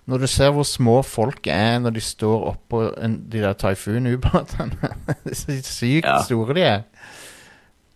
[0.10, 4.90] Når du ser hvor små folk er når de står oppå de der Typhoon-ubåtene
[5.38, 6.16] så sykt Ja.
[6.26, 6.82] store de er.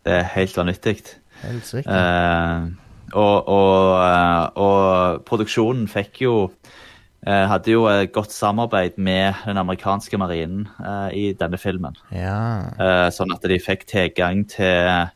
[0.06, 0.98] Det er helt vanvittig.
[1.44, 1.88] Helt sykt.
[1.90, 2.68] Eh,
[3.14, 6.36] og, og, eh, og produksjonen fikk jo
[7.26, 11.96] eh, hadde jo et godt samarbeid med den amerikanske marinen eh, i denne filmen.
[12.14, 12.38] Ja.
[12.78, 15.10] Eh, sånn at de fikk tilgang til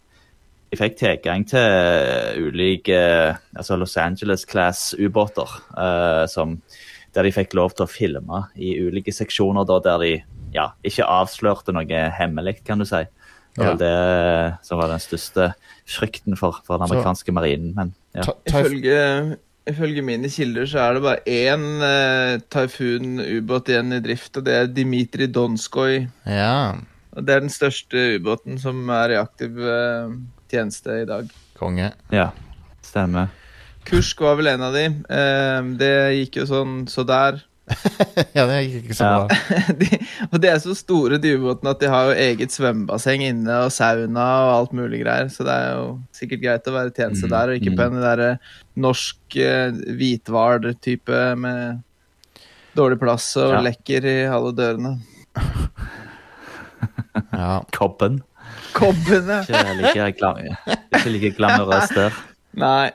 [0.72, 2.98] de fikk tilgang til ulike
[3.56, 5.50] altså Los Angeles-class-ubåter.
[5.78, 6.58] eh,
[7.16, 10.12] der de fikk lov til å filme i ulike seksjoner da, der de
[10.54, 13.00] ja, ikke avslørte noe hemmelig, kan du si.
[13.58, 15.48] Det var det som var den største
[15.90, 17.74] frykten for, for den Så- amerikanske marinen.
[17.76, 18.22] Men ja.
[18.46, 24.46] Ifølge, ifølge mine kilder så er det bare én uh, Taifun-ubåt igjen i drift, og
[24.46, 26.08] det er Dimitri Donskoj.
[26.26, 26.76] ja.
[27.18, 30.12] Og det er den største ubåten som er i aktiv eh,
[30.52, 31.30] tjeneste i dag.
[31.58, 31.92] Konge.
[32.14, 32.30] ja,
[32.86, 33.28] stemmer.
[33.88, 34.86] Kursk var vel en av de.
[35.10, 37.40] Eh, det gikk jo sånn så der.
[38.38, 39.16] ja, det gikk ikke så Ja.
[39.28, 39.38] bra.
[39.82, 39.88] de,
[40.32, 43.72] og de er så store, de ubåtene, at de har jo eget svømmebasseng inne, og
[43.76, 45.28] sauna og alt mulig greier.
[45.34, 47.78] Så det er jo sikkert greit å være tjeneste Mm, der, og ikke mm.
[47.80, 48.24] på en der
[48.88, 51.84] norsk eh, hvithval-type med
[52.78, 53.62] dårlig plass og Ja.
[53.72, 54.98] lekker i alle dørene.
[57.34, 57.64] Ja.
[57.74, 58.22] Kobben.
[58.78, 59.42] Kobbene!
[59.44, 60.36] Ikke like,
[60.94, 62.22] ikke like glamorøst der.
[62.58, 62.92] Nei.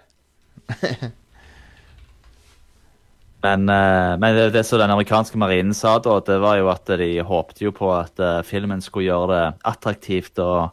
[3.43, 6.87] Men, eh, men det, det som den amerikanske marinen sa da, det var jo at
[7.01, 10.69] de håpte jo på at eh, filmen skulle gjøre det attraktivt å,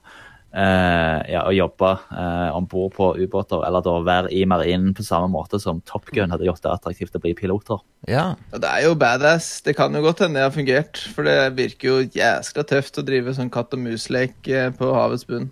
[0.54, 5.06] eh, ja, å jobbe eh, om bord på ubåter, eller da være i marinen på
[5.06, 7.82] samme måte som Top Gun hadde gjort det attraktivt å bli piloter.
[8.10, 8.34] ja.
[8.54, 9.50] Og det er jo badass.
[9.66, 11.02] Det kan jo godt hende det har fungert.
[11.16, 15.28] For det virker jo jæskla tøft å drive sånn katt og mus-lek eh, på havets
[15.30, 15.50] bunn.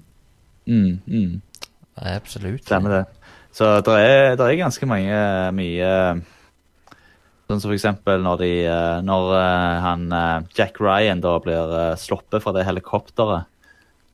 [0.68, 1.36] Mm, mm.
[2.14, 2.66] Absolutt.
[2.66, 3.04] Stemmer det.
[3.56, 5.22] Så det er, det er ganske mange
[5.58, 5.94] mye
[7.48, 10.02] Sånn som for eksempel når, de, eh, når eh, han
[10.58, 13.48] Jack Ryan da blir sluppet fra det helikopteret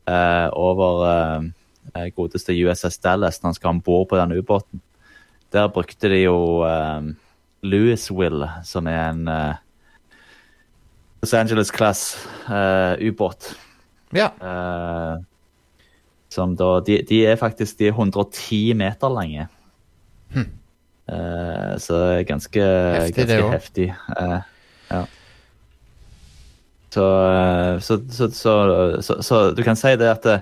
[0.08, 1.50] eh, over eh,
[1.94, 4.82] eh, godeste USS Dallas når han skal om bord på den ubåten.
[5.54, 7.12] Der brukte de jo eh,
[7.64, 9.60] Louisville, som er en eh,
[11.22, 12.02] Los Angeles-class
[12.50, 13.00] eh.
[14.12, 14.30] Ja.
[14.40, 15.22] Eh,
[16.28, 19.48] som da de, de er faktisk de er 110 meter lange.
[21.04, 23.88] Eh, så det er ganske Heftig, ganske heftig.
[24.90, 25.04] Ja.
[26.94, 30.40] Så, eh, så, så, så, så, så du kan si det at eh,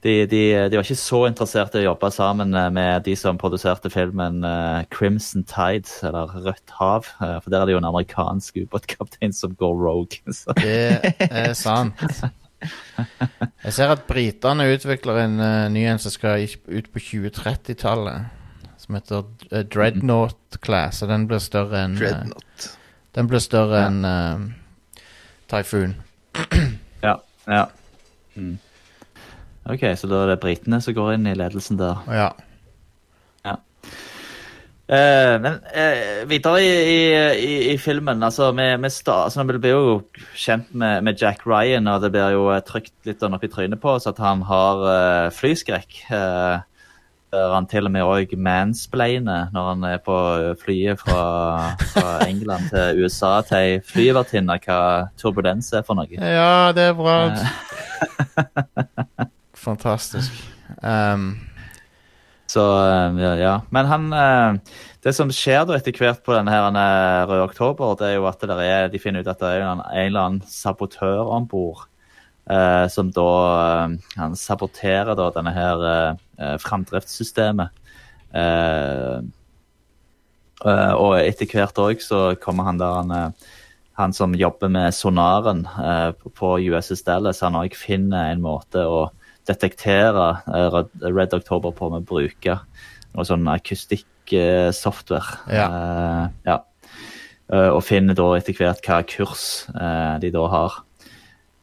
[0.00, 3.38] de, de, de var ikke så interessert i å jobbe sammen eh, med de som
[3.40, 4.40] produserte filmen
[4.94, 7.10] Crimson Tide, eller Rødt hav.
[7.18, 10.22] For der er det jo en amerikansk ubåtkaptein som går rogue.
[10.40, 10.56] Så.
[10.56, 12.00] Det er sant.
[12.60, 18.36] Jeg ser at britene utvikler en uh, ny en som skal ut på 2030-tallet.
[18.80, 22.68] Som heter Dreadnought Class, og den blir større enn uh,
[23.16, 24.04] Den blir større enn
[25.50, 25.96] Typhoon.
[27.02, 27.16] Ja.
[27.46, 27.64] ja.
[28.36, 28.58] Mm.
[29.70, 32.00] OK, så da er det britene som går inn i ledelsen der.
[32.12, 32.28] Ja.
[33.46, 33.56] ja.
[34.90, 37.02] Eh, men eh, videre i, i,
[37.38, 39.98] i, i filmen altså, vi, vi, altså, vi blir jo
[40.34, 43.52] kjent med, med Jack Ryan, og det blir jo eh, trykt litt sånn opp i
[43.52, 46.02] trynet på oss at han har eh, flyskrekk.
[46.10, 46.69] Eh,
[47.30, 50.16] han til og med òg mansplainer når han er på
[50.62, 51.24] flyet fra,
[51.92, 54.80] fra England til USA til ei flyvertinne hva
[55.20, 56.10] turbulens er for noe.
[56.10, 57.18] ja, det er bra.
[59.66, 60.34] Fantastisk.
[60.82, 61.36] Um,
[62.50, 63.54] Så eh, ja, ja.
[63.70, 67.94] Men han eh, Det som skjer da etter hvert på denne her eh, Røde oktober,
[68.00, 70.42] det er jo at er, de finner ut at det er en, en eller annen
[70.48, 71.86] sabotør om bord.
[72.50, 73.22] Uh, som da
[73.86, 77.70] uh, Han saboterer da denne her eh, eh, framdriftssystemet.
[78.34, 79.18] Eh,
[80.64, 83.48] eh, og etter hvert òg så kommer han der han, eh,
[84.00, 89.10] han som jobber med sonaren eh, på- USS Dallas, han òg finner en måte å
[89.48, 92.58] detektere eh, Red- October på med å bruke
[93.14, 95.38] noe sånn akustikksoftware.
[95.50, 95.66] Ja.
[95.66, 96.58] Eh, ja.
[97.50, 100.76] Og finner da etter hvert hva kurs eh, de da har.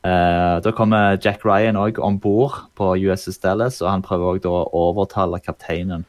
[0.08, 4.52] Eh, da kommer Jack Ryan òg om bord på USS Dallas, og han prøver også
[4.54, 6.06] å overtale kapteinen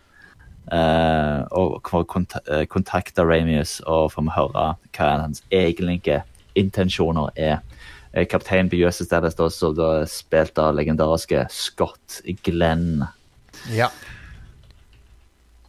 [0.70, 6.20] eh, og kont eh, kontakte Ramius og få høre hva hans egentlige
[6.58, 7.64] intensjoner er.
[8.30, 13.08] Kapteinen på USS Dallas da, så da spilt av legendariske Scott Glenn.
[13.72, 13.90] ja.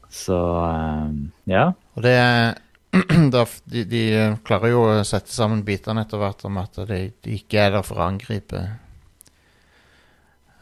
[0.09, 1.69] Så um, ja.
[1.93, 2.57] Og det er
[3.69, 7.35] de, de eh, klarer jo å sette sammen bitene etter hvert om at de, de
[7.37, 8.61] ikke er der for å angripe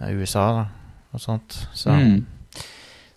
[0.02, 0.66] eh, USA da,
[1.16, 1.56] og sånt.
[1.74, 2.26] Så, Mm.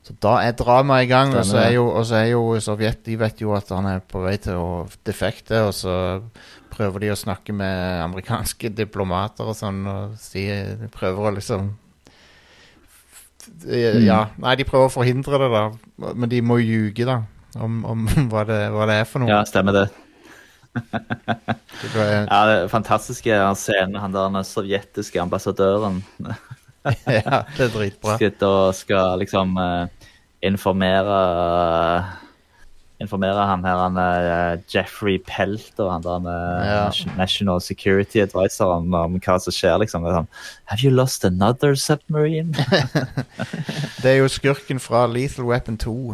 [0.06, 3.02] så da er dramaet i gang, og så er, jo, og så er jo Sovjet
[3.04, 4.70] De vet jo at han er på vei til å
[5.06, 5.94] defekte, og så
[6.70, 11.72] prøver de å snakke med amerikanske diplomater og sånn, og si, de prøver å liksom
[13.64, 14.04] Mm.
[14.04, 15.62] Ja, nei, de prøver å forhindre det, da.
[16.14, 17.22] Men de må ljuge, da.
[17.58, 19.32] Om, om hva, det, hva det er for noe.
[19.32, 19.88] ja, stemmer det.
[20.70, 25.98] Ja, det fantastiske scenen, han der den sovjetiske ambassadøren
[27.10, 28.14] ja, det er dritbra.
[28.20, 29.90] sitter og skal liksom uh,
[30.46, 31.16] informere
[33.00, 36.26] Informere han her, han uh, Jeffrey Pelt og han der
[36.68, 36.80] Ja.
[37.16, 40.04] National Security Advisor om, om hva som skjer, liksom.
[40.04, 40.28] Sånn,
[40.68, 42.52] Have you lost another submarine?
[44.02, 46.12] Det er jo skurken fra Lethal Weapon 2,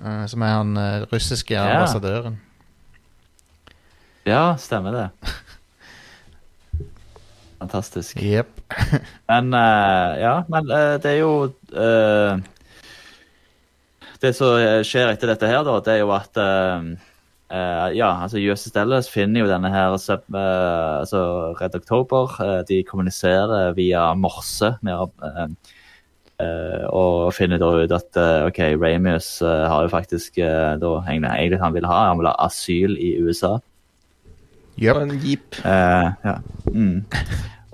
[0.00, 1.68] eh, som er han uh, russiske Ja.
[1.76, 2.38] ambassadøren.
[4.26, 5.08] ja, stemmer det.
[7.60, 8.16] Fantastisk.
[8.20, 8.48] Jepp.
[9.30, 10.66] Men eh, ja, men
[11.00, 11.52] det er jo
[14.20, 16.36] Det som skjer etter dette her, da, det er jo at
[17.94, 22.32] Ja, altså USS Dallas finner jo denne her sub, altså Red October.
[22.68, 24.96] de kommuniserer via morse med
[26.90, 31.60] og finner da ut at eh, OK, Ramius eh, har jo faktisk eh, da egentlig,
[31.62, 32.00] han vil ha.
[32.10, 33.56] Han vil ha asyl i USA.
[34.80, 34.94] Yep.
[34.94, 35.58] Og en jeep.
[35.64, 36.36] Eh, ja.
[36.74, 37.04] Mm.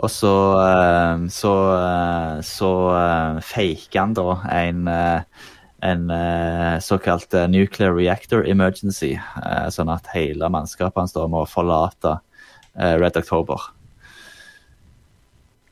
[0.00, 5.44] Og så eh, så, eh, så eh, faker han da en, eh,
[5.90, 11.44] en eh, såkalt eh, nuclear reactor emergency, eh, sånn at hele mannskapet hans da må
[11.48, 12.18] forlate
[12.76, 13.70] eh, Red October.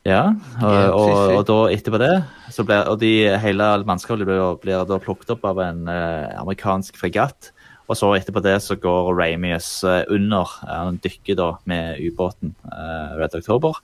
[0.08, 0.22] Ja,
[0.62, 2.12] og, og, og da etterpå det
[2.54, 6.96] så blir, og de, Hele mannskapet blir, blir da plukket opp av en eh, amerikansk
[6.96, 7.50] fregatt.
[7.88, 10.48] Og så etterpå det så går Ramius eh, under.
[10.66, 13.78] eh, Han dykker da med ubåten eh, Red October.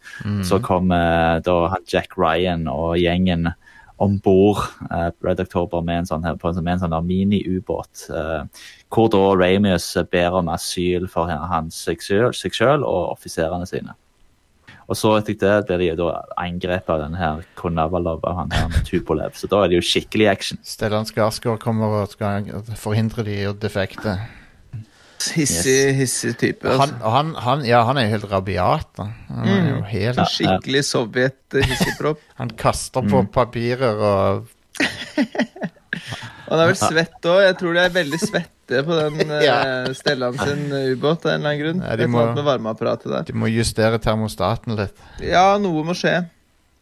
[0.44, 3.52] Så kommer da Jack Ryan og gjengen
[4.02, 4.58] om bord
[4.90, 8.08] eh, Red October med en sånn, sånn- med en sånn mini-ubåt.
[8.10, 8.44] Eh,
[8.92, 13.94] hvor da Ramius ber om asyl for hans seg sjøl og offiserene sine.
[14.84, 18.54] Og så etter det blir de jo da angrepet av denne her Konavalov av han
[18.54, 19.36] her Tupolev.
[19.38, 20.60] Så da er det jo skikkelig action.
[20.66, 24.18] Stellan Skarsgård kommer og skal forhindre de å defekte.
[25.32, 26.68] Hissig, hissig type.
[26.68, 26.98] Altså.
[27.00, 28.90] og han, han, ja, han er jo helt rabiat.
[28.98, 29.08] Da.
[29.30, 32.20] Han er jo helt Ja, Skikkelig Sovjet-hissigpropp.
[32.42, 34.80] Han kaster på papirer og Og
[36.48, 37.40] han er vel svett òg.
[37.46, 39.56] Jeg tror de er veldig svette på den Ja.
[39.86, 41.82] uh, Stellan sin ubåt av en eller annen grunn.
[41.84, 43.26] Ja, de må- med varmeapparatet der.
[43.28, 44.96] De må justere termostaten litt.
[45.24, 46.24] Ja, noe må skje.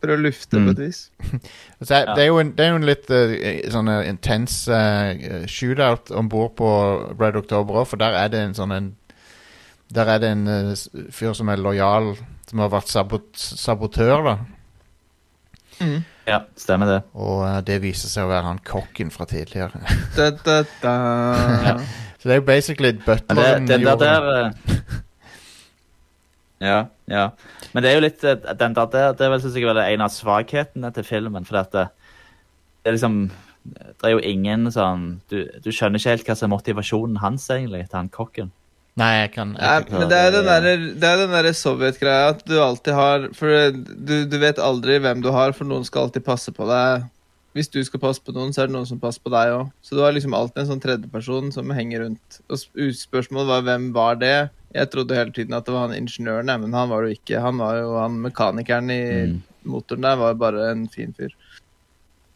[0.03, 0.65] For å lufte Mm.
[0.67, 1.01] på et vis.
[1.79, 3.35] altså, det, det, er jo en, det er jo en litt uh,
[3.71, 6.71] sånn eh, intens uh, shootout om bord på
[7.21, 8.89] Red October òg, for der er det en sånn en
[9.95, 10.75] Der er det en uh,
[11.15, 12.17] fyr som er lojal,
[12.51, 14.35] som har vært sabot sabotør, da.
[16.27, 16.99] Ja, stemmer det.
[17.19, 19.83] Og eh, det viser seg å være han kokken fra tidligere.
[20.17, 21.77] Da, da, da.
[22.21, 24.99] Så det er jo basically Men det, butleren den der, gjorde der eh,
[26.63, 26.77] Ja,
[27.11, 27.25] ja.
[27.73, 29.83] Men det er jo litt eh, Den der, der det er vel synes jeg vel
[29.83, 31.49] en av svakhetene til filmen.
[31.49, 31.89] For at det,
[32.85, 33.19] det er liksom
[33.67, 37.49] Det er jo ingen sånn du, du skjønner ikke helt hva som er motivasjonen hans,
[37.51, 38.55] egentlig, til han kokken.
[39.01, 40.65] Nei, jeg kan Nei, men det er den der,
[41.01, 45.23] det er den der Sovjet-greia at du alltid har For du, du vet aldri hvem
[45.25, 47.07] du har, for noen skal alltid passe på deg.
[47.57, 49.71] Hvis du skal passe på noen, så er det noen som passer på deg òg.
[49.85, 52.39] Så du har liksom alltid en sånn tredjeperson som henger rundt.
[52.53, 52.61] Og
[52.97, 54.35] spørsmålet var hvem var det?
[54.73, 57.43] Jeg trodde hele tiden at det var han ingeniøren, men han var det jo ikke.
[57.45, 59.01] Han var jo han mekanikeren i
[59.33, 59.43] Mm.
[59.69, 61.33] motoren der, var bare en fin fyr.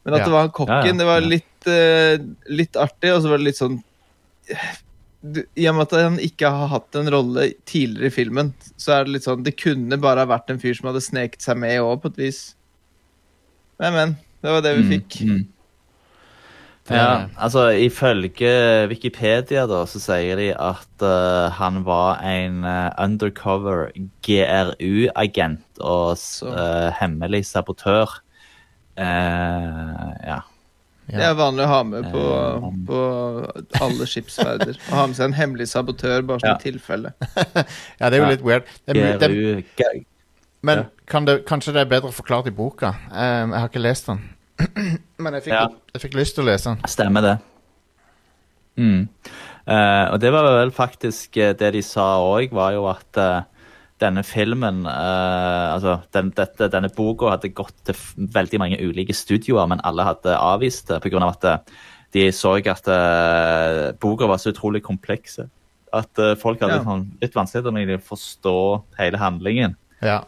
[0.05, 0.25] Men at Ja.
[0.25, 2.17] det var han kokken, Ja, ja, det var litt, uh,
[2.53, 3.83] litt artig, og så var det litt sånn
[5.57, 9.05] I og med at han ikke har hatt en rolle tidligere i filmen, så er
[9.07, 11.81] det litt sånn Det kunne bare ha vært en fyr som hadde sneket seg med
[11.83, 12.41] òg, på et vis.
[13.83, 14.17] Men, men.
[14.45, 15.21] Det var det vi Mm, fikk.
[15.27, 15.45] mm.
[16.87, 23.89] Ja, altså Ifølge Wikipedia da, så sier de at uh, han var en uh, undercover
[24.23, 26.15] GRU-agent og
[26.47, 28.21] uh, hemmelig sabotør.
[28.97, 30.39] Eh,
[31.09, 31.19] ja.
[31.19, 33.01] Det er vanlig å ha med på, Eh, på
[33.85, 34.75] alle skipsferder.
[34.91, 36.57] Å ha med seg en hemmelig sabotør, bare som Ja.
[36.63, 37.13] tilfelle.
[38.01, 38.65] Ja, det er jo litt weird.
[38.87, 40.05] Det er, det,
[40.67, 42.95] men kan det, kanskje det er bedre forklart i boka.
[43.11, 44.23] Um, jeg har ikke lest den.
[45.23, 45.69] men jeg fikk, Ja.
[45.95, 46.81] jeg fikk lyst til å lese den.
[46.91, 47.37] Stemmer det.
[48.77, 49.09] Mm.
[49.67, 53.43] Uh, og det var vel faktisk det de sa òg, var jo at eh,
[54.03, 57.97] denne filmen uh, Altså, den, dette, denne boka hadde gått til
[58.35, 61.23] veldig mange ulike studioer, men alle hadde avvist det pga.
[61.29, 61.59] at eh,
[62.13, 65.49] de så at uh, boka var så utrolig komplekse.
[65.93, 66.85] At uh, folk hadde Ja.
[66.85, 68.55] sånn, litt vanskeligheter med å forstå
[68.99, 69.77] hele handlingen.
[70.03, 70.23] Ja.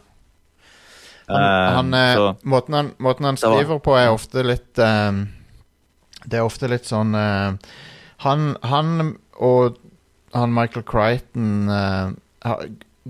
[1.29, 6.45] Han, han, så- måten, han, måten han skriver var- på, er ofte litt Det er
[6.45, 9.77] ofte litt sånn han, han og
[10.33, 11.69] han Michael Crichton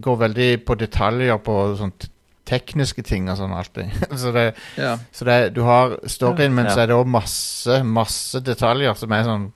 [0.04, 2.08] går veldig på detaljer på sånt
[2.48, 3.90] tekniske ting og sånn alltid.
[4.22, 4.44] så det,
[4.80, 4.94] Ja.
[5.12, 6.74] så det, du har storyen, men Ja.
[6.74, 9.52] så er det òg masse, masse detaljer som er sånn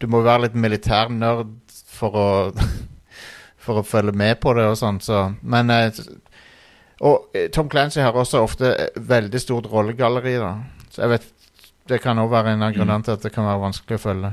[0.00, 1.46] Du må være litt militærnerd
[1.94, 2.28] for å
[3.64, 5.90] for å følge med på det og sånn, så Men eh,
[7.00, 10.50] Og eh, Tom Clancy har også ofte eh, veldig stort rollegalleri, da.
[10.90, 11.30] Så jeg vet
[11.88, 14.30] Det kan òg være en av grunnene til at det kan være vanskelig å følge.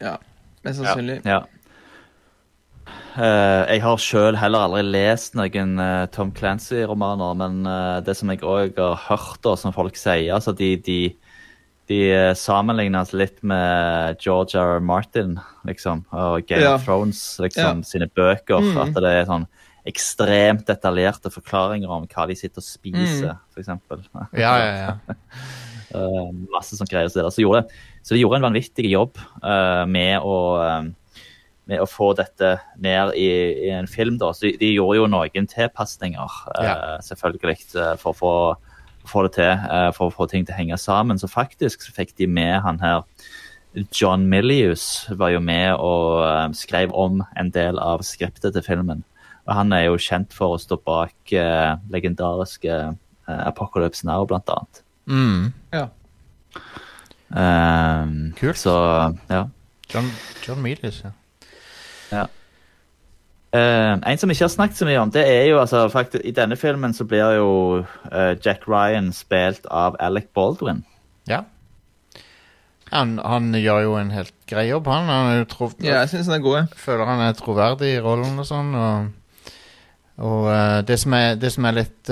[0.00, 0.14] Ja,
[0.64, 1.18] mest sannsynlig.
[1.28, 1.42] Ja.
[3.18, 8.30] Eh, jeg har sjøl heller aldri lest noen eh, Tom Clancy-romaner, men eh, det som
[8.30, 10.98] jeg òg har hørt, og som folk sier altså De, de,
[11.90, 11.98] de
[12.38, 14.76] sammenlignes litt med George R.
[14.78, 14.84] R.
[14.86, 15.34] Martin,
[15.66, 16.76] liksom, og Game Ja.
[16.76, 17.88] of Thrones, liksom, Ja.
[17.90, 18.62] sine bøker.
[18.62, 18.78] Mm.
[18.86, 19.48] At det er sånn
[19.90, 23.58] ekstremt detaljerte forklaringer om hva de sitter og spiser, Mm.
[23.64, 24.04] eksempel.
[24.38, 25.14] Ja, ja, ja.
[26.54, 27.08] Masse sånn greier.
[27.10, 27.34] Så, det der.
[27.34, 27.64] så, gjorde,
[28.06, 29.18] så de gjorde en vanvittig jobb
[29.90, 30.36] med, å,
[31.70, 33.28] med å få dette ned i,
[33.68, 34.16] i en film.
[34.20, 34.32] Da.
[34.34, 36.74] Så de, de gjorde jo noen tilpasninger, eh, Ja.
[37.06, 38.32] selvfølgelig, eh, for å få,
[39.10, 41.18] få det til, eh, for å få ting til å henge sammen.
[41.22, 43.04] Så faktisk så fikk de med han her
[43.94, 49.04] John Milius var jo med og skrev om en del av skriptet til filmen.
[49.46, 54.50] Og han er jo kjent for å stå bak eh, legendariske eh, Apocalypse Now, blant
[54.50, 54.82] annet.
[55.06, 55.52] Mm.
[55.72, 55.86] Ja.
[57.30, 58.58] Ehm, Kult.
[58.58, 58.74] Så
[59.30, 59.44] ja.
[59.94, 60.10] John,
[60.46, 61.12] John Milius, ja.
[63.50, 66.30] Ehm, en som ikke har snakket så mye om, det er jo altså faktisk, I
[66.36, 67.48] denne filmen så blir jo
[67.82, 70.84] uh, Jack Ryan spilt av Alec Baldwin.
[71.30, 71.42] ja.
[72.90, 75.04] Han, han gjør jo en helt grei jobb, han.
[75.06, 76.72] han er jo tro, Ja, jeg syns han er god.
[76.74, 78.72] føler han er troverdig i rollen og sånn.
[78.74, 79.52] Og,
[80.18, 82.10] og uh, det, som er, det som er litt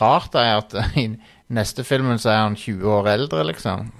[0.00, 1.06] rart, er at i
[1.54, 3.92] neste filmen så er han 20 år eldre, liksom.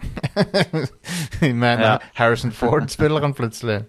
[1.63, 1.97] Men Ja.
[2.19, 3.85] Harrison Ford spiller han plutselig.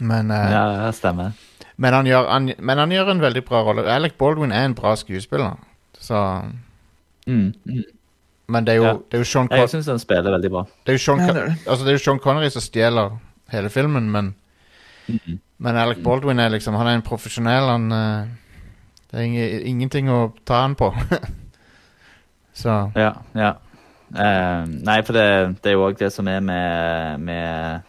[0.00, 1.32] Men, uh, Ja, det stemmer.
[1.76, 3.84] men, han gjør, han, men han gjør en veldig bra rolle.
[3.90, 5.56] Alec Baldwin er en bra skuespiller.
[6.00, 6.42] Så,
[7.26, 7.84] Mm, mm.
[8.48, 8.92] men det er jo, Ja.
[8.92, 10.62] det er jo Sean Jeg Con syns han spiller veldig bra.
[10.84, 13.14] det er jo Sean, Ja, det er altså, det er jo Sean Connery som stjeler
[13.50, 14.34] hele filmen, men
[15.08, 15.38] mm.
[15.58, 17.68] Men Alec Baldwin er liksom Han er en profesjonell.
[17.70, 18.26] Han uh,
[19.10, 20.92] Det er ing- ingenting å ta han på.
[22.54, 23.52] Så Ja, ja.
[24.14, 27.80] Uh, nei, for det, det er jo òg det som er med, med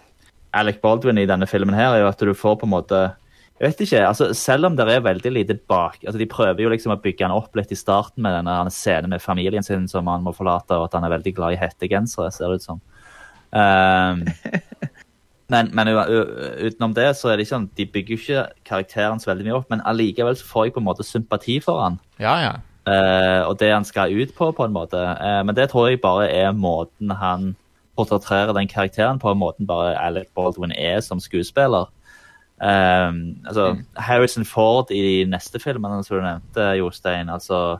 [0.55, 3.05] Alec Baldwin i denne filmen her, er jo at du får på en måte
[3.55, 6.71] jeg vet ikke, altså Selv om det er veldig lite bak altså De prøver jo
[6.73, 10.09] liksom å bygge han opp litt i starten med denne scenen med familien sin som
[10.11, 12.81] han må forlate, og at han er veldig glad i hettegensere, ser det ut som.
[13.55, 14.25] Um,
[15.53, 19.31] men, men utenom det så er det ikke sånn De bygger jo ikke karakteren så
[19.31, 22.01] veldig mye opp, men allikevel så får jeg på en måte sympati for han.
[22.19, 22.55] ja, ja.
[22.85, 24.99] Uh, og det han skal ut på, på en måte.
[24.99, 27.55] Uh, men det tror jeg bare er måten han
[27.95, 31.89] portretterer den karakteren på, måten bare Alec Baldwin er som skuespiller.
[32.55, 37.77] Um, altså, Harrison Ford i de neste filmene som du nevnte, Jostein, altså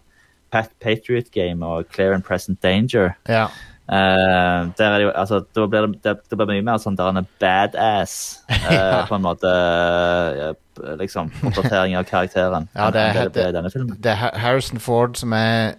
[0.51, 3.15] Pat Patriot Game og Clear and Present Danger.
[3.29, 3.47] ja.
[3.85, 6.95] Uh, der er det jo, altså, da blir det, det, det blir mye mer sånn
[6.97, 8.15] der han er badass,
[8.49, 9.51] eh, på en måte.
[9.53, 12.65] Uh, liksom, portrettering av karakteren.
[12.75, 13.83] Ja, det er- det det-.
[14.01, 15.75] Det er Harrison Ford som er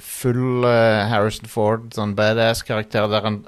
[0.00, 3.42] full Harrison Ford, sånn badass-karakter der han,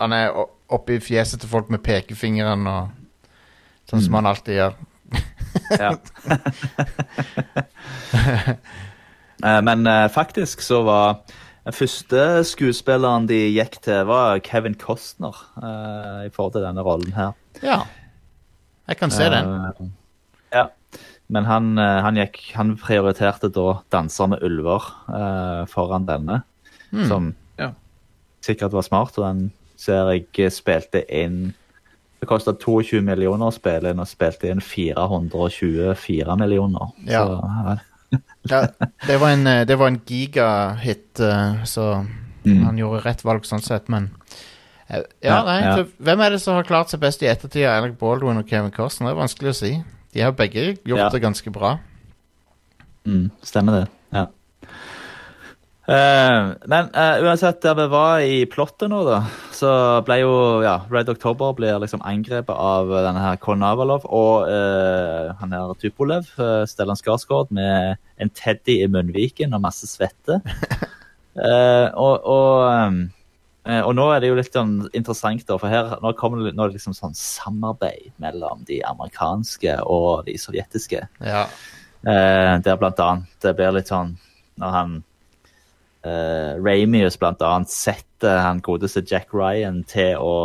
[0.00, 0.34] han er
[0.68, 2.92] oppe i fjeset til folk med pekefingeren og
[3.90, 4.76] Sånn som han alltid gjør.
[5.78, 5.94] Ja.
[9.44, 11.16] Eh, Men eh, faktisk så var
[11.66, 17.12] den første skuespilleren de gikk til, var Kevin Costner eh, i forhold til denne rollen
[17.12, 17.34] her.
[17.60, 17.80] Ja.
[18.88, 19.90] Jeg kan se den.
[20.54, 20.68] Ja.
[21.28, 26.42] Men han, han, gikk, han prioriterte da 'Danser med ulver' uh, foran denne,
[26.92, 27.04] mm.
[27.10, 27.72] som Ja.
[28.40, 29.18] sikkert var smart.
[29.18, 29.52] Og den
[29.84, 31.52] ser jeg eh, spilte inn
[32.20, 36.92] Det kosta 22 millioner å spille inn, og spilte inn 424 millioner.
[37.04, 37.24] Ja.
[37.26, 37.78] Så,
[38.52, 38.60] ja.
[39.06, 41.88] Det var en, eh, det var en gigahit, eh, så
[42.44, 42.58] Mm.
[42.66, 44.10] han gjorde rett valg sånn sett, men
[44.90, 47.78] Ja, Ja, nei, så Hvem er det som har klart seg best i ettertid av
[47.82, 49.08] Alec Baldwin og Kevin Costner?
[49.08, 49.70] Det er vanskelig å si.
[50.12, 51.78] De har begge gjort det ganske bra.
[53.08, 53.88] Mm, stemmer det.
[55.84, 59.18] Eh, men uh, uansett, der vi var i plottet nå, da,
[59.52, 59.70] så
[60.06, 60.30] ble jo
[60.64, 66.30] ja, Red October blir liksom angrepet av denne her Konavalov og uh, han her Tupolev,
[66.40, 70.40] uh, Stellan Skarsgård, med en teddy i munnviken og masse svette.
[71.34, 72.98] Og, og, um,
[73.66, 76.62] og nå er det jo litt sånn interessant, da, for her nå kommer det, nå
[76.62, 81.00] er det liksom sånn samarbeid mellom de amerikanske og de sovjetiske.
[81.26, 81.42] Ja.
[82.06, 84.14] Der blant annet det blir litt sånn
[84.62, 84.94] når han
[86.04, 90.36] eh, Ramius annet setter han godeste Jack Ryan til å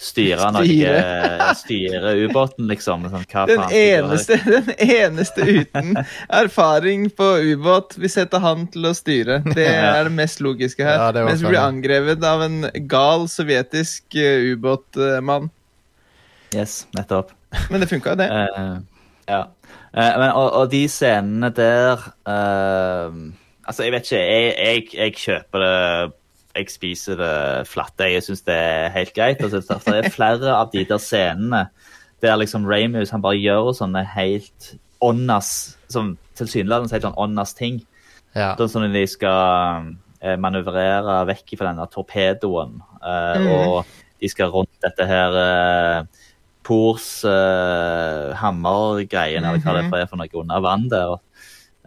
[0.00, 1.48] styre noe Styre.
[1.60, 3.04] Styre ubåten, liksom.
[3.12, 5.92] Sånn, hva Den eneste, den eneste uten
[6.28, 7.98] erfaring på ubåt.
[8.00, 9.40] Vi setter han til å styre.
[9.44, 11.10] Det er det mest logiske her.
[11.10, 15.50] Ja, Mens vi blir angrepet av en gal sovjetisk eh, ubåtmann.
[16.56, 17.34] Yes, nettopp.
[17.70, 18.26] Men det funka, det.
[18.30, 18.80] Uh,
[19.28, 19.44] ja.
[19.90, 23.20] Uh, men, og, og de scenene der eh,
[23.70, 24.20] Altså, jeg vet ikke.
[24.26, 26.12] Jeg, jeg, jeg kjøper det
[26.58, 27.94] Jeg spiser det flatt.
[28.02, 29.38] Jeg syns det er helt greit.
[29.46, 31.68] Altså, det er flere av de der scenene
[32.20, 37.78] der liksom Ramus han bare gjør sånne helt åndas som tilsynelatende helt sånn åndas ting.
[38.36, 38.50] Ja.
[38.58, 39.86] Sånn som når de skal
[40.20, 43.48] eh, manøvrere vekk fra denne torpedoen, eh, Mhm.
[43.70, 43.86] og
[44.20, 46.02] de skal rundt dette her eh,
[46.66, 49.94] Pors eh, hammergreien, eller hva det Mhm.
[50.02, 51.16] er for noe under vann der.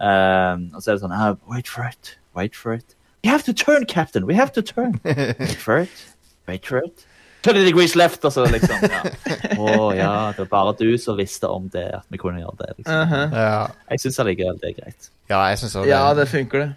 [0.03, 2.95] Eh, og så er det sånn ah, Wait for it, wait for it.
[3.23, 4.99] We have to turn, captain, we have to turn.
[5.05, 6.05] Wait for it,
[6.47, 7.05] wait for it.
[7.43, 8.83] 20 degrees left, og så liksom.
[8.87, 9.01] Ja.
[9.59, 12.69] Å ja, det var bare du som visste om det, at vi kunne gjøre det.
[12.77, 13.01] liksom.
[13.07, 13.33] Mhm.
[13.35, 15.09] Ja, Jeg syns allikevel det er greit.
[15.31, 15.85] ja jeg syns det.
[15.91, 16.69] Ja, det funker, det.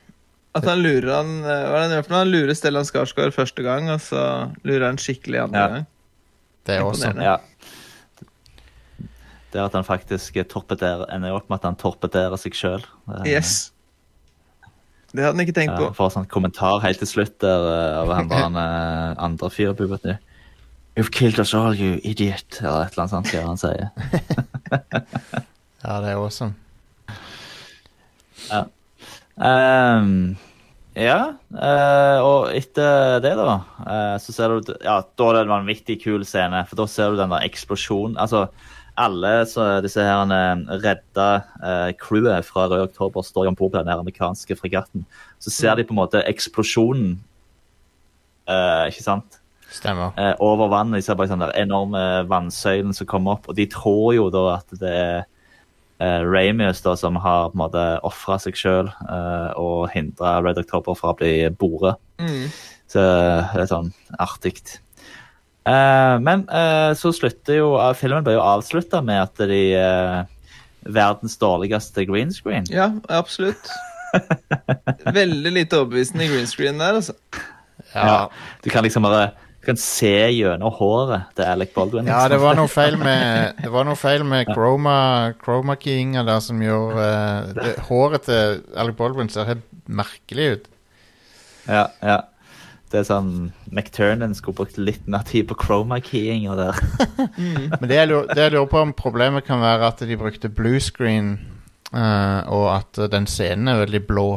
[0.56, 2.20] At han lurer han eh, Hva er det han gjør for noe?
[2.24, 4.22] Han lurer Stellan Skarsgård første gang, og så
[4.64, 5.68] lurer han skikkelig andre Ja.
[5.74, 5.86] gang.
[6.66, 7.12] det er også.
[7.22, 7.36] Ja.
[9.56, 12.84] Det at han faktisk ender opp med at han torpederer seg sjøl.
[13.24, 13.70] Yes.
[15.16, 15.86] Det hadde han ikke tenkt på.
[15.86, 19.14] Ja, får får sånn kommentar helt til slutt der eh, av han der han, eh,
[19.24, 20.18] andre fyren på vet.
[20.96, 22.58] You've killed us all, you idiot.
[22.60, 23.88] Eller et eller annet sånt hva han sier.
[25.86, 26.56] Ja, det er awesome.
[29.36, 30.14] Ehm,
[30.96, 31.18] ja,
[31.52, 35.98] uh, og etter det, da, uh, så ser du Ja, da er det en vanvittig
[36.02, 38.16] kul scene, for da ser du den der eksplosjonen.
[38.18, 38.48] Altså,
[38.96, 41.28] alle så, disse her eh, redda
[41.60, 45.04] eh, crewet fra Rød Oktober står om bord på den amerikanske fregatten.
[45.38, 47.18] Så ser de på en måte eksplosjonen,
[48.48, 49.40] eh, ikke sant?
[49.70, 50.12] Stemmer.
[50.16, 51.00] eh, over vannet.
[51.00, 53.50] De ser bare sånn der enorme vannsøylen som kommer opp.
[53.50, 55.26] Og de tror jo da at det er
[56.00, 60.62] eh, Ramius da, som har på en måte ofra seg sjøl eh, og hindra Red
[60.62, 62.00] October fra å bli boret.
[62.22, 62.48] Mm.
[62.86, 63.92] Så det er sånn
[64.22, 64.78] artig.
[65.66, 69.62] Eh, men uh, så slutter jo uh, Filmen ble jo avslutta med at de
[70.86, 72.68] Verdens dårligste green screen.
[72.70, 73.72] Ja, absolutt.
[75.02, 77.16] Veldig lite overbevisende green screen der, altså.
[77.90, 78.28] Ja,
[78.62, 82.06] Du kan liksom bare du kan se gjennom håret til Alec Baldwin.
[82.06, 82.30] ja liksom.
[82.36, 84.98] det var noe feil med Det var noe feil med chroma,
[85.42, 87.08] chroma keyinga der som gjorde
[87.58, 90.70] det, Håret til Alec Baldwin ser helt merkelig ut.
[91.66, 92.20] Ja, ja.
[92.92, 93.30] Det er sånn
[93.72, 96.80] McTurnan skulle brukt litt mer tid på chroma-keying og der.
[97.80, 100.52] Men det jeg, lurer, det jeg lurer på om problemet kan være at de brukte
[100.54, 101.32] blue screen,
[101.90, 104.28] uh, og at den scenen er veldig blå.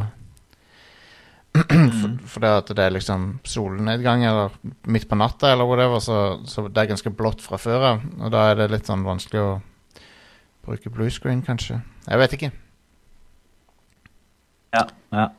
[1.60, 4.56] for, for det at det er liksom solnedgang eller
[4.89, 6.20] midt på natta eller whatever, så,
[6.50, 8.08] så det er ganske blått fra før av.
[8.18, 9.52] Og da er det litt sånn vanskelig å
[10.66, 11.82] bruke blue screen, kanskje.
[12.06, 12.52] Jeg vet ikke.
[14.74, 15.30] Ja, ja.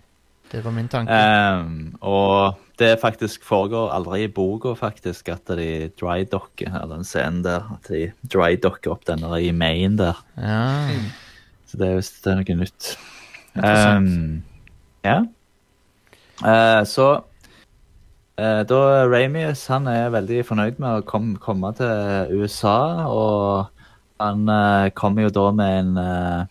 [0.50, 1.14] Det var min tanke.
[1.14, 7.44] Um, og det faktisk foregår aldri i boka, faktisk, at de drydocker, eller den scenen
[7.46, 10.22] der, at de drydocker opp denne i Maine der.
[10.40, 10.86] ja.
[11.70, 12.86] Så det er visst noe nytt.
[13.62, 14.40] Ehm,
[15.06, 15.20] ja.
[16.42, 17.06] Uh, så
[18.40, 23.70] uh, da Ramius han er veldig fornøyd med å kom, komme til USA, og
[24.18, 26.48] han uh, kommer jo da med en eh,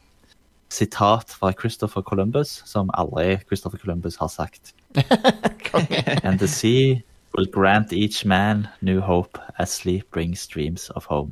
[0.70, 4.74] sitat fra Christopher Columbus, som aldri Christopher Columbus har sagt.
[6.24, 7.04] And the sea
[7.38, 11.32] will grant each man new hope as sleep brings dreams of home.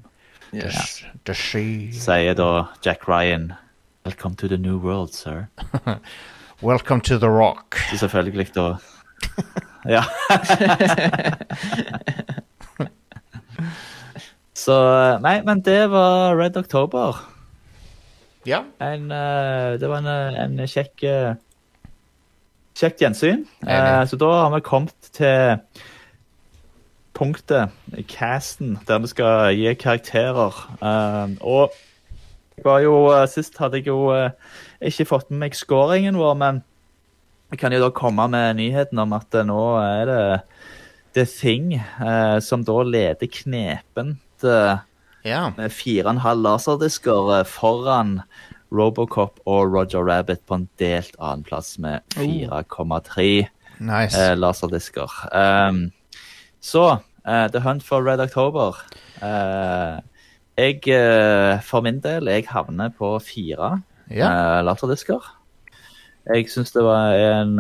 [0.54, 1.04] Yes.
[1.26, 1.92] The sea.
[1.92, 3.54] Sier da Jack Ryan
[4.06, 5.50] Welcome to the new world, sir.
[6.62, 7.76] Welcome to the rock.
[7.92, 8.76] Så selvfølgelig da
[9.96, 10.04] Ja.
[14.54, 14.78] Så
[15.22, 17.16] Nei, men det var Red October.
[18.48, 18.64] Ja.
[18.80, 21.36] En, eh, det var en, eh, en kjekk eh,
[22.78, 23.48] Kjekt gjensyn.
[23.66, 25.58] Eh, så da har vi kommet til
[27.18, 27.74] punktet,
[28.06, 30.60] casten, der vi skal gi karakterer.
[30.78, 31.74] Eh, og
[32.84, 34.30] jo, sist hadde jeg jo eh,
[34.92, 36.62] ikke fått med meg scoringen vår, men
[37.50, 40.22] jeg kan jo da komme med nyheten om at nå er det
[41.18, 41.80] The Thing
[42.46, 44.46] som da leder knepent
[45.26, 45.50] ja.
[45.58, 48.20] med fire og en halv laserdisker eh, foran
[48.72, 53.48] Robocop og Roger Rabbit på en delt annenplass med 4,3
[53.80, 54.18] Nice.
[54.20, 55.12] eh, laserdisker.
[55.32, 55.92] Um,
[56.62, 56.98] så
[57.28, 58.76] uh, The Hunt for Red October.
[59.22, 60.00] Uh,
[60.58, 64.28] jeg, uh, for min del, jeg havner på fire Ja.
[64.32, 65.20] eh, laserdisker.
[66.28, 67.60] Jeg syns det var en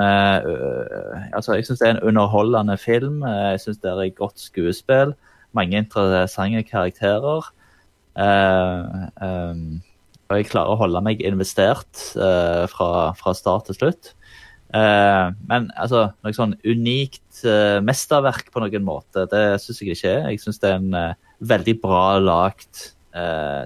[1.33, 3.21] Altså, jeg syns det er en underholdende film.
[3.23, 5.13] Jeg syns det er et godt skuespill.
[5.55, 7.51] Mange interessante karakterer.
[8.17, 9.77] Uh, um,
[10.27, 14.11] og jeg klarer å holde meg investert uh, fra, fra start til slutt.
[14.73, 17.43] Uh, men altså, noe sånn unikt
[17.85, 20.23] mesterverk på noen måte, det syns jeg ikke er.
[20.33, 20.95] Jeg syns det er en
[21.45, 22.95] veldig bra lagt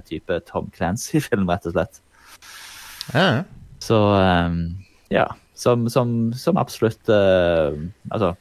[0.08, 2.02] type Tom Clancy-film, rett og slett.
[3.16, 3.26] Ja.
[3.84, 4.60] Så um,
[5.12, 5.26] ja,
[5.58, 8.34] som, som, som absolutt Altså,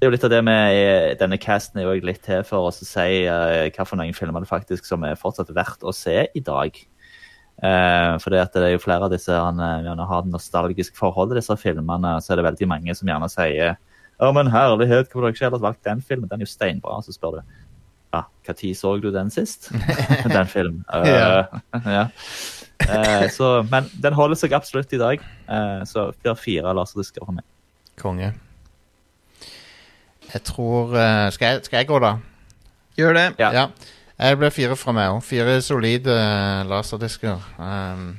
[0.00, 2.70] det er jo litt av det med eh, denne casten er jo litt til for
[2.70, 5.92] oss å si uh, hva for noen filmer det faktisk som er fortsatt verdt å
[5.92, 6.78] se i dag.
[7.60, 10.32] Uh, for det, at det er jo flere av disse han uh, gjerne har et
[10.32, 13.76] nostalgisk forhold til disse filmene, så er det veldig mange som gjerne sier
[14.20, 16.28] å, men herlighet, hvorfor har dere ikke ellers valgt den filmen?
[16.28, 16.98] Den er jo steinbra.
[17.04, 17.40] Så spør du
[18.10, 19.70] ja, når så du den sist?
[20.36, 20.82] den filmen.
[20.90, 21.46] Ja.
[21.84, 22.04] ja.
[22.88, 25.24] uh, så, men den holder seg absolutt i dag.
[25.48, 27.46] Eh, så det er fire laserdisker for meg.
[28.00, 28.34] Konge.
[30.34, 32.16] Jeg tror uh, skal, jeg, skal jeg gå, da?
[32.98, 33.26] Gjør det.
[33.38, 33.68] Ja.
[34.20, 35.22] Jeg ble fire fra meg òg.
[35.24, 37.40] Fire solide eh, laserdisker.
[37.56, 38.18] Um,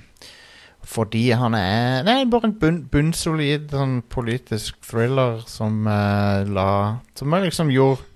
[0.92, 6.72] fordi han er Nei, bare en bunn, bunnsolid sånn politisk thriller som uh, la
[7.16, 8.08] Som jeg liksom gjorde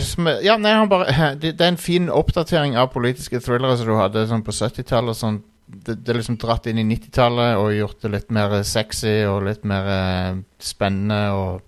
[0.00, 1.12] som, Ja, nei, han bare
[1.42, 5.18] det, det er en fin oppdatering av politiske thrillere som du hadde sånn på 70-tallet.
[5.18, 9.18] Sånn, det, det er liksom dratt inn i 90-tallet og gjort det litt mer sexy
[9.28, 11.64] og litt mer uh, spennende og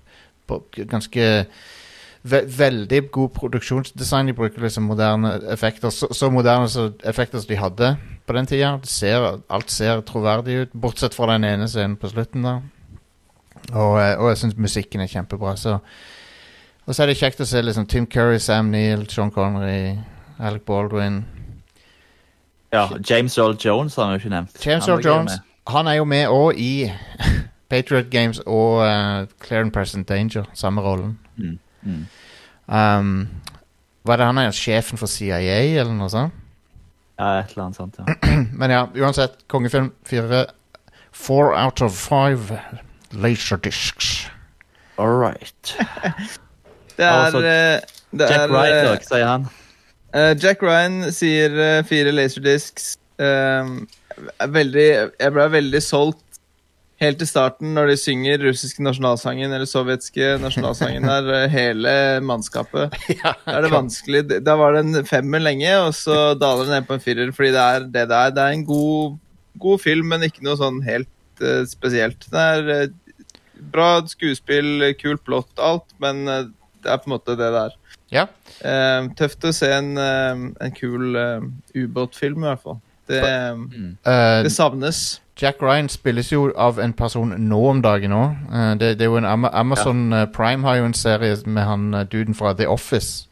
[0.48, 1.28] på, ganske
[2.28, 4.26] ve veldig god produksjonsdesign.
[4.30, 5.90] De bruker liksom moderne effekter.
[5.94, 7.92] Så, så moderne så effekter som de hadde
[8.26, 8.74] på den tida.
[8.84, 12.42] Ser, alt ser troverdig ut, bortsett fra den ene scenen på slutten.
[12.42, 12.58] da
[13.72, 15.56] Og, eh, og jeg syns musikken er kjempebra.
[15.56, 15.78] Så,
[16.86, 19.98] og så er det kjekt å se liksom Tim Curry, Sam Neill, Sean Connery,
[20.38, 21.24] Alec Baldwin.
[22.72, 24.66] Ja, James Earl Jones har vi jo ikke nevnt.
[24.66, 25.38] James Han Earl Jones
[25.68, 26.72] han er jo med òg i
[27.68, 30.44] Patriot Games og uh, Clear and Present Danger.
[30.54, 31.18] Samme rollen.
[31.36, 32.04] Mm, mm.
[32.68, 33.28] Um,
[34.02, 34.52] hva er det han er?
[34.56, 36.32] Sjefen for CIA, eller noe sånt?
[37.18, 38.14] Ja, et eller annet sånt, ja.
[38.60, 39.40] Men ja, uansett.
[39.50, 40.46] Kongefilm fire.
[41.12, 42.60] Four out of five
[43.12, 44.30] laserdiscs.
[44.98, 45.76] All right.
[46.98, 49.44] Det er, Altså, eh, det Jack er, Ryan, eh, da, sier han.
[50.16, 52.96] Uh, Jack Ryan sier uh, fire laserdiscs.
[53.22, 53.70] Eh,
[54.40, 54.86] er veldig,
[55.20, 56.24] jeg ble veldig solgt
[57.02, 61.92] helt til starten når de synger russiske nasjonalsangen eller sovjetske nasjonalsangen der, hele
[62.26, 62.94] mannskapet.
[63.22, 64.24] Da er det vanskelig.
[64.46, 67.52] Da var det en femmer lenge, og så daler det ned på en firer, fordi
[67.54, 68.34] det er det det er.
[68.34, 69.18] Det er en god,
[69.62, 72.26] god film, men ikke noe sånn helt uh, spesielt.
[72.32, 73.20] Det er uh,
[73.74, 76.42] bra skuespill, kult plott, alt, men uh,
[76.82, 77.78] det er på en måte det det er.
[78.08, 78.22] Ja.
[79.18, 81.12] Tøft å se en, en kul
[81.76, 82.78] ubåtfilm, i hvert fall.
[83.08, 83.20] Det,
[84.04, 85.20] Uh, det savnes.
[85.38, 88.36] Jack Ryan spilles jo av en person nå om dagen òg.
[88.80, 90.24] det, det er jo en Ama Amazon ja.
[90.34, 93.28] Prime har jo en serie med han eh, duden fra The Office.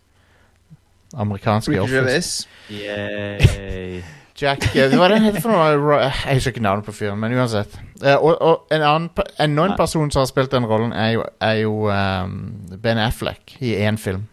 [1.16, 2.48] Amerikanske Ricky Office.
[4.36, 5.98] Jack eh, Hva er det han for noe?
[6.04, 7.78] Jeg husker ikke navnet på fyren, men uansett.
[8.02, 11.24] Eh, og, og en annen enda en person som har spilt den rollen, er jo,
[11.40, 12.34] er jo um,
[12.82, 14.26] Ben Affleck i én film.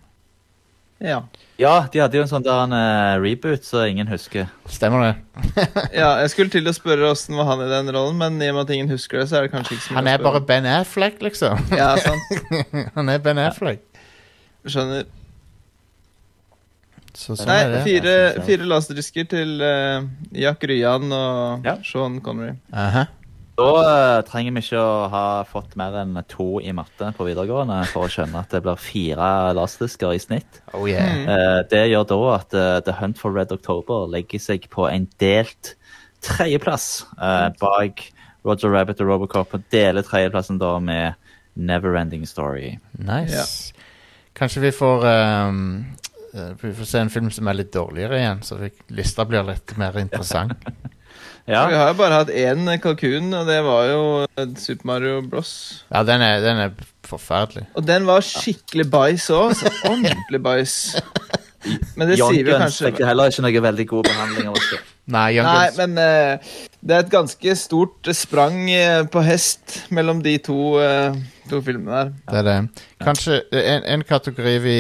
[1.04, 1.18] Ja.
[1.60, 4.48] Ja, de hadde jo en sånn der en, eh, reboot, så ingen husker.
[4.72, 5.16] Stemmer det?
[6.00, 8.56] ja, jeg skulle til å spørre åssen var han i den rollen, men i og
[8.58, 10.42] med at ingen husker det, så er det kanskje ikke så mye Han er bare.
[10.48, 11.60] Ben Affleck, liksom.
[11.82, 12.56] Ja, sant.
[12.98, 13.84] han er Ben Affleck.
[14.64, 15.04] Skjønner.
[17.14, 17.82] Så sånn Nei, er det.
[17.86, 18.14] fire,
[18.48, 21.76] fire laserdisker til uh, Jack Ryan og Ja.
[21.86, 22.56] Sean Connery.
[22.74, 23.04] Aha.
[23.64, 27.80] Da eh, trenger vi ikke å ha fått mer enn to i matte på videregående
[27.92, 30.60] for å skjønne at det blir fire lastdisker i snitt.
[30.76, 31.24] Oh yeah.
[31.24, 35.08] Eh, det gjør da at eh, The Hunt for Red October legger seg på en
[35.24, 35.76] delt
[36.24, 38.06] tredjeplass eh, bak
[38.44, 41.14] Roger Rabbit og Robocop, og deler tredjeplassen da med
[41.56, 42.78] Neverending Story.
[43.00, 43.74] Nice.
[44.36, 45.86] Kanskje vi får ehm,
[46.34, 48.60] eh, Vi får se en film som er litt dårligere igjen, så
[48.92, 50.58] lista blir litt mer interessant.
[51.48, 54.04] Ja, Vi har jo bare hatt én kalkun, og det var jo
[54.56, 55.84] Super Mario Bros.
[55.92, 56.72] Ja, den er, den er
[57.04, 57.66] forferdelig.
[57.76, 59.66] Og den var skikkelig bæsj òg.
[59.90, 60.78] Ordentlig bæsj.
[61.96, 64.70] Men det Young sier vi kanskje fikk heller ikke noe veldig god behandling av oss.
[65.14, 65.78] Nei, Young Nei, Guns.
[65.80, 71.16] men uh, det er et ganske stort sprang uh, på hest mellom de to, uh,
[71.52, 72.14] to filmene der.
[72.32, 72.86] Det er det.
[73.04, 74.78] Kanskje En, en kategori vi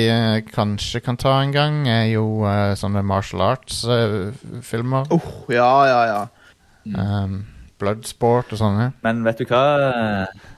[0.51, 2.43] kanskje kan ta en gang, er jo
[2.79, 5.11] sånne martial arts-filmer.
[5.11, 6.23] Oh, ja, ja, ja.
[6.85, 7.41] Um,
[7.81, 8.91] Bloodsport og sånne.
[9.03, 9.63] Men vet du hva,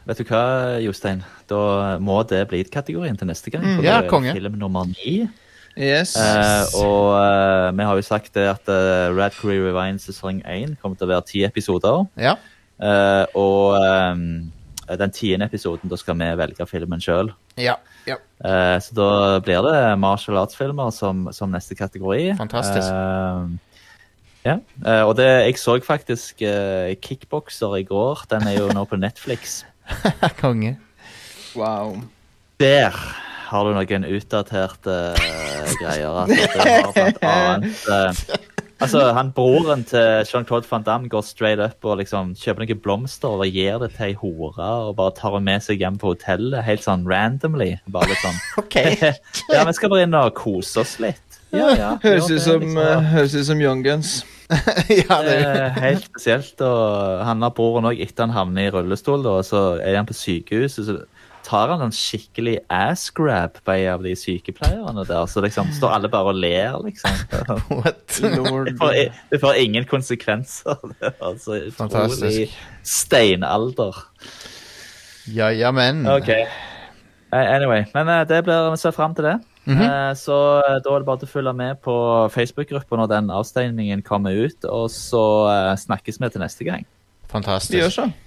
[0.05, 0.43] vet du hva,
[0.83, 1.23] Jostein?
[1.49, 3.65] Da må det bli kategorien til neste gang.
[3.65, 4.35] for Ja, det er konge.
[4.35, 5.25] Film nummer ni.
[5.75, 6.15] Yes.
[6.15, 10.77] Uh, og uh, vi har jo sagt det at uh, Rad Career Revine sesong én
[10.79, 12.05] kommer til å være ti episoder.
[12.15, 12.37] Ja.
[12.75, 14.51] Eh, og um,
[14.99, 17.29] den tiende episoden, da skal vi velge filmen sjøl.
[17.55, 17.77] ja.
[18.03, 18.17] ja.
[18.83, 19.05] så da
[19.39, 22.33] blir det martial arts-filmer som, som neste kategori.
[22.35, 22.91] Fantastisk.
[24.45, 28.25] Eh, ja, eh, og det, jeg så faktisk uh, Kickbokser i går.
[28.29, 29.63] Den er jo nå på Netflix.
[30.41, 30.77] Konge.
[31.55, 31.97] Wow.
[32.59, 32.93] Der
[33.49, 36.21] har du noen utdaterte uh, greier.
[36.23, 38.35] At det har blant annet uh,
[38.83, 43.31] Altså, han Broren til Jean-Claude Van Damme går straight up og liksom kjøper noen blomster
[43.31, 46.65] og gir det til ei hore og bare tar henne med seg hjem på hotellet
[46.67, 47.77] helt sånn randomly.
[47.87, 48.77] Bare litt sånn OK.
[49.55, 51.39] Ja, vi skal bare inn og kose oss litt.
[51.55, 51.91] Ja, ja.
[52.03, 52.81] Høres ut som, liksom.
[52.83, 54.25] eh, høres ut som Young Guns.
[55.01, 56.61] ja, Det er helt spesielt.
[56.61, 60.17] Og han har broren òg, etter han havner i rullestol, da, så er han på
[60.17, 60.89] sykehuset.
[60.89, 60.97] så
[61.45, 65.25] tar han en skikkelig ass grab på en av de sykepleierne der.
[65.29, 67.19] Så liksom står alle bare og ler, liksom.
[67.81, 68.19] what?
[68.37, 68.71] Lord.
[68.71, 68.95] Det får,
[69.31, 70.79] det får ingen konsekvenser.
[70.95, 72.47] Det er altså utrolig
[72.85, 74.05] steinalder.
[75.33, 76.05] Ja, ja, men.
[76.09, 76.29] OK.
[76.29, 76.47] Eh,
[77.33, 79.35] Anyway, men eh, det blir vi ser fram til det.
[79.67, 81.95] Eh, Så eh, da er det bare til å følge med på
[82.33, 86.85] Facebook-gruppa når den avstemningen kommer ut, og så eh, snakkes vi til neste gang.
[87.31, 87.73] Fantastisk.
[87.73, 88.24] Vi gjør sånn så.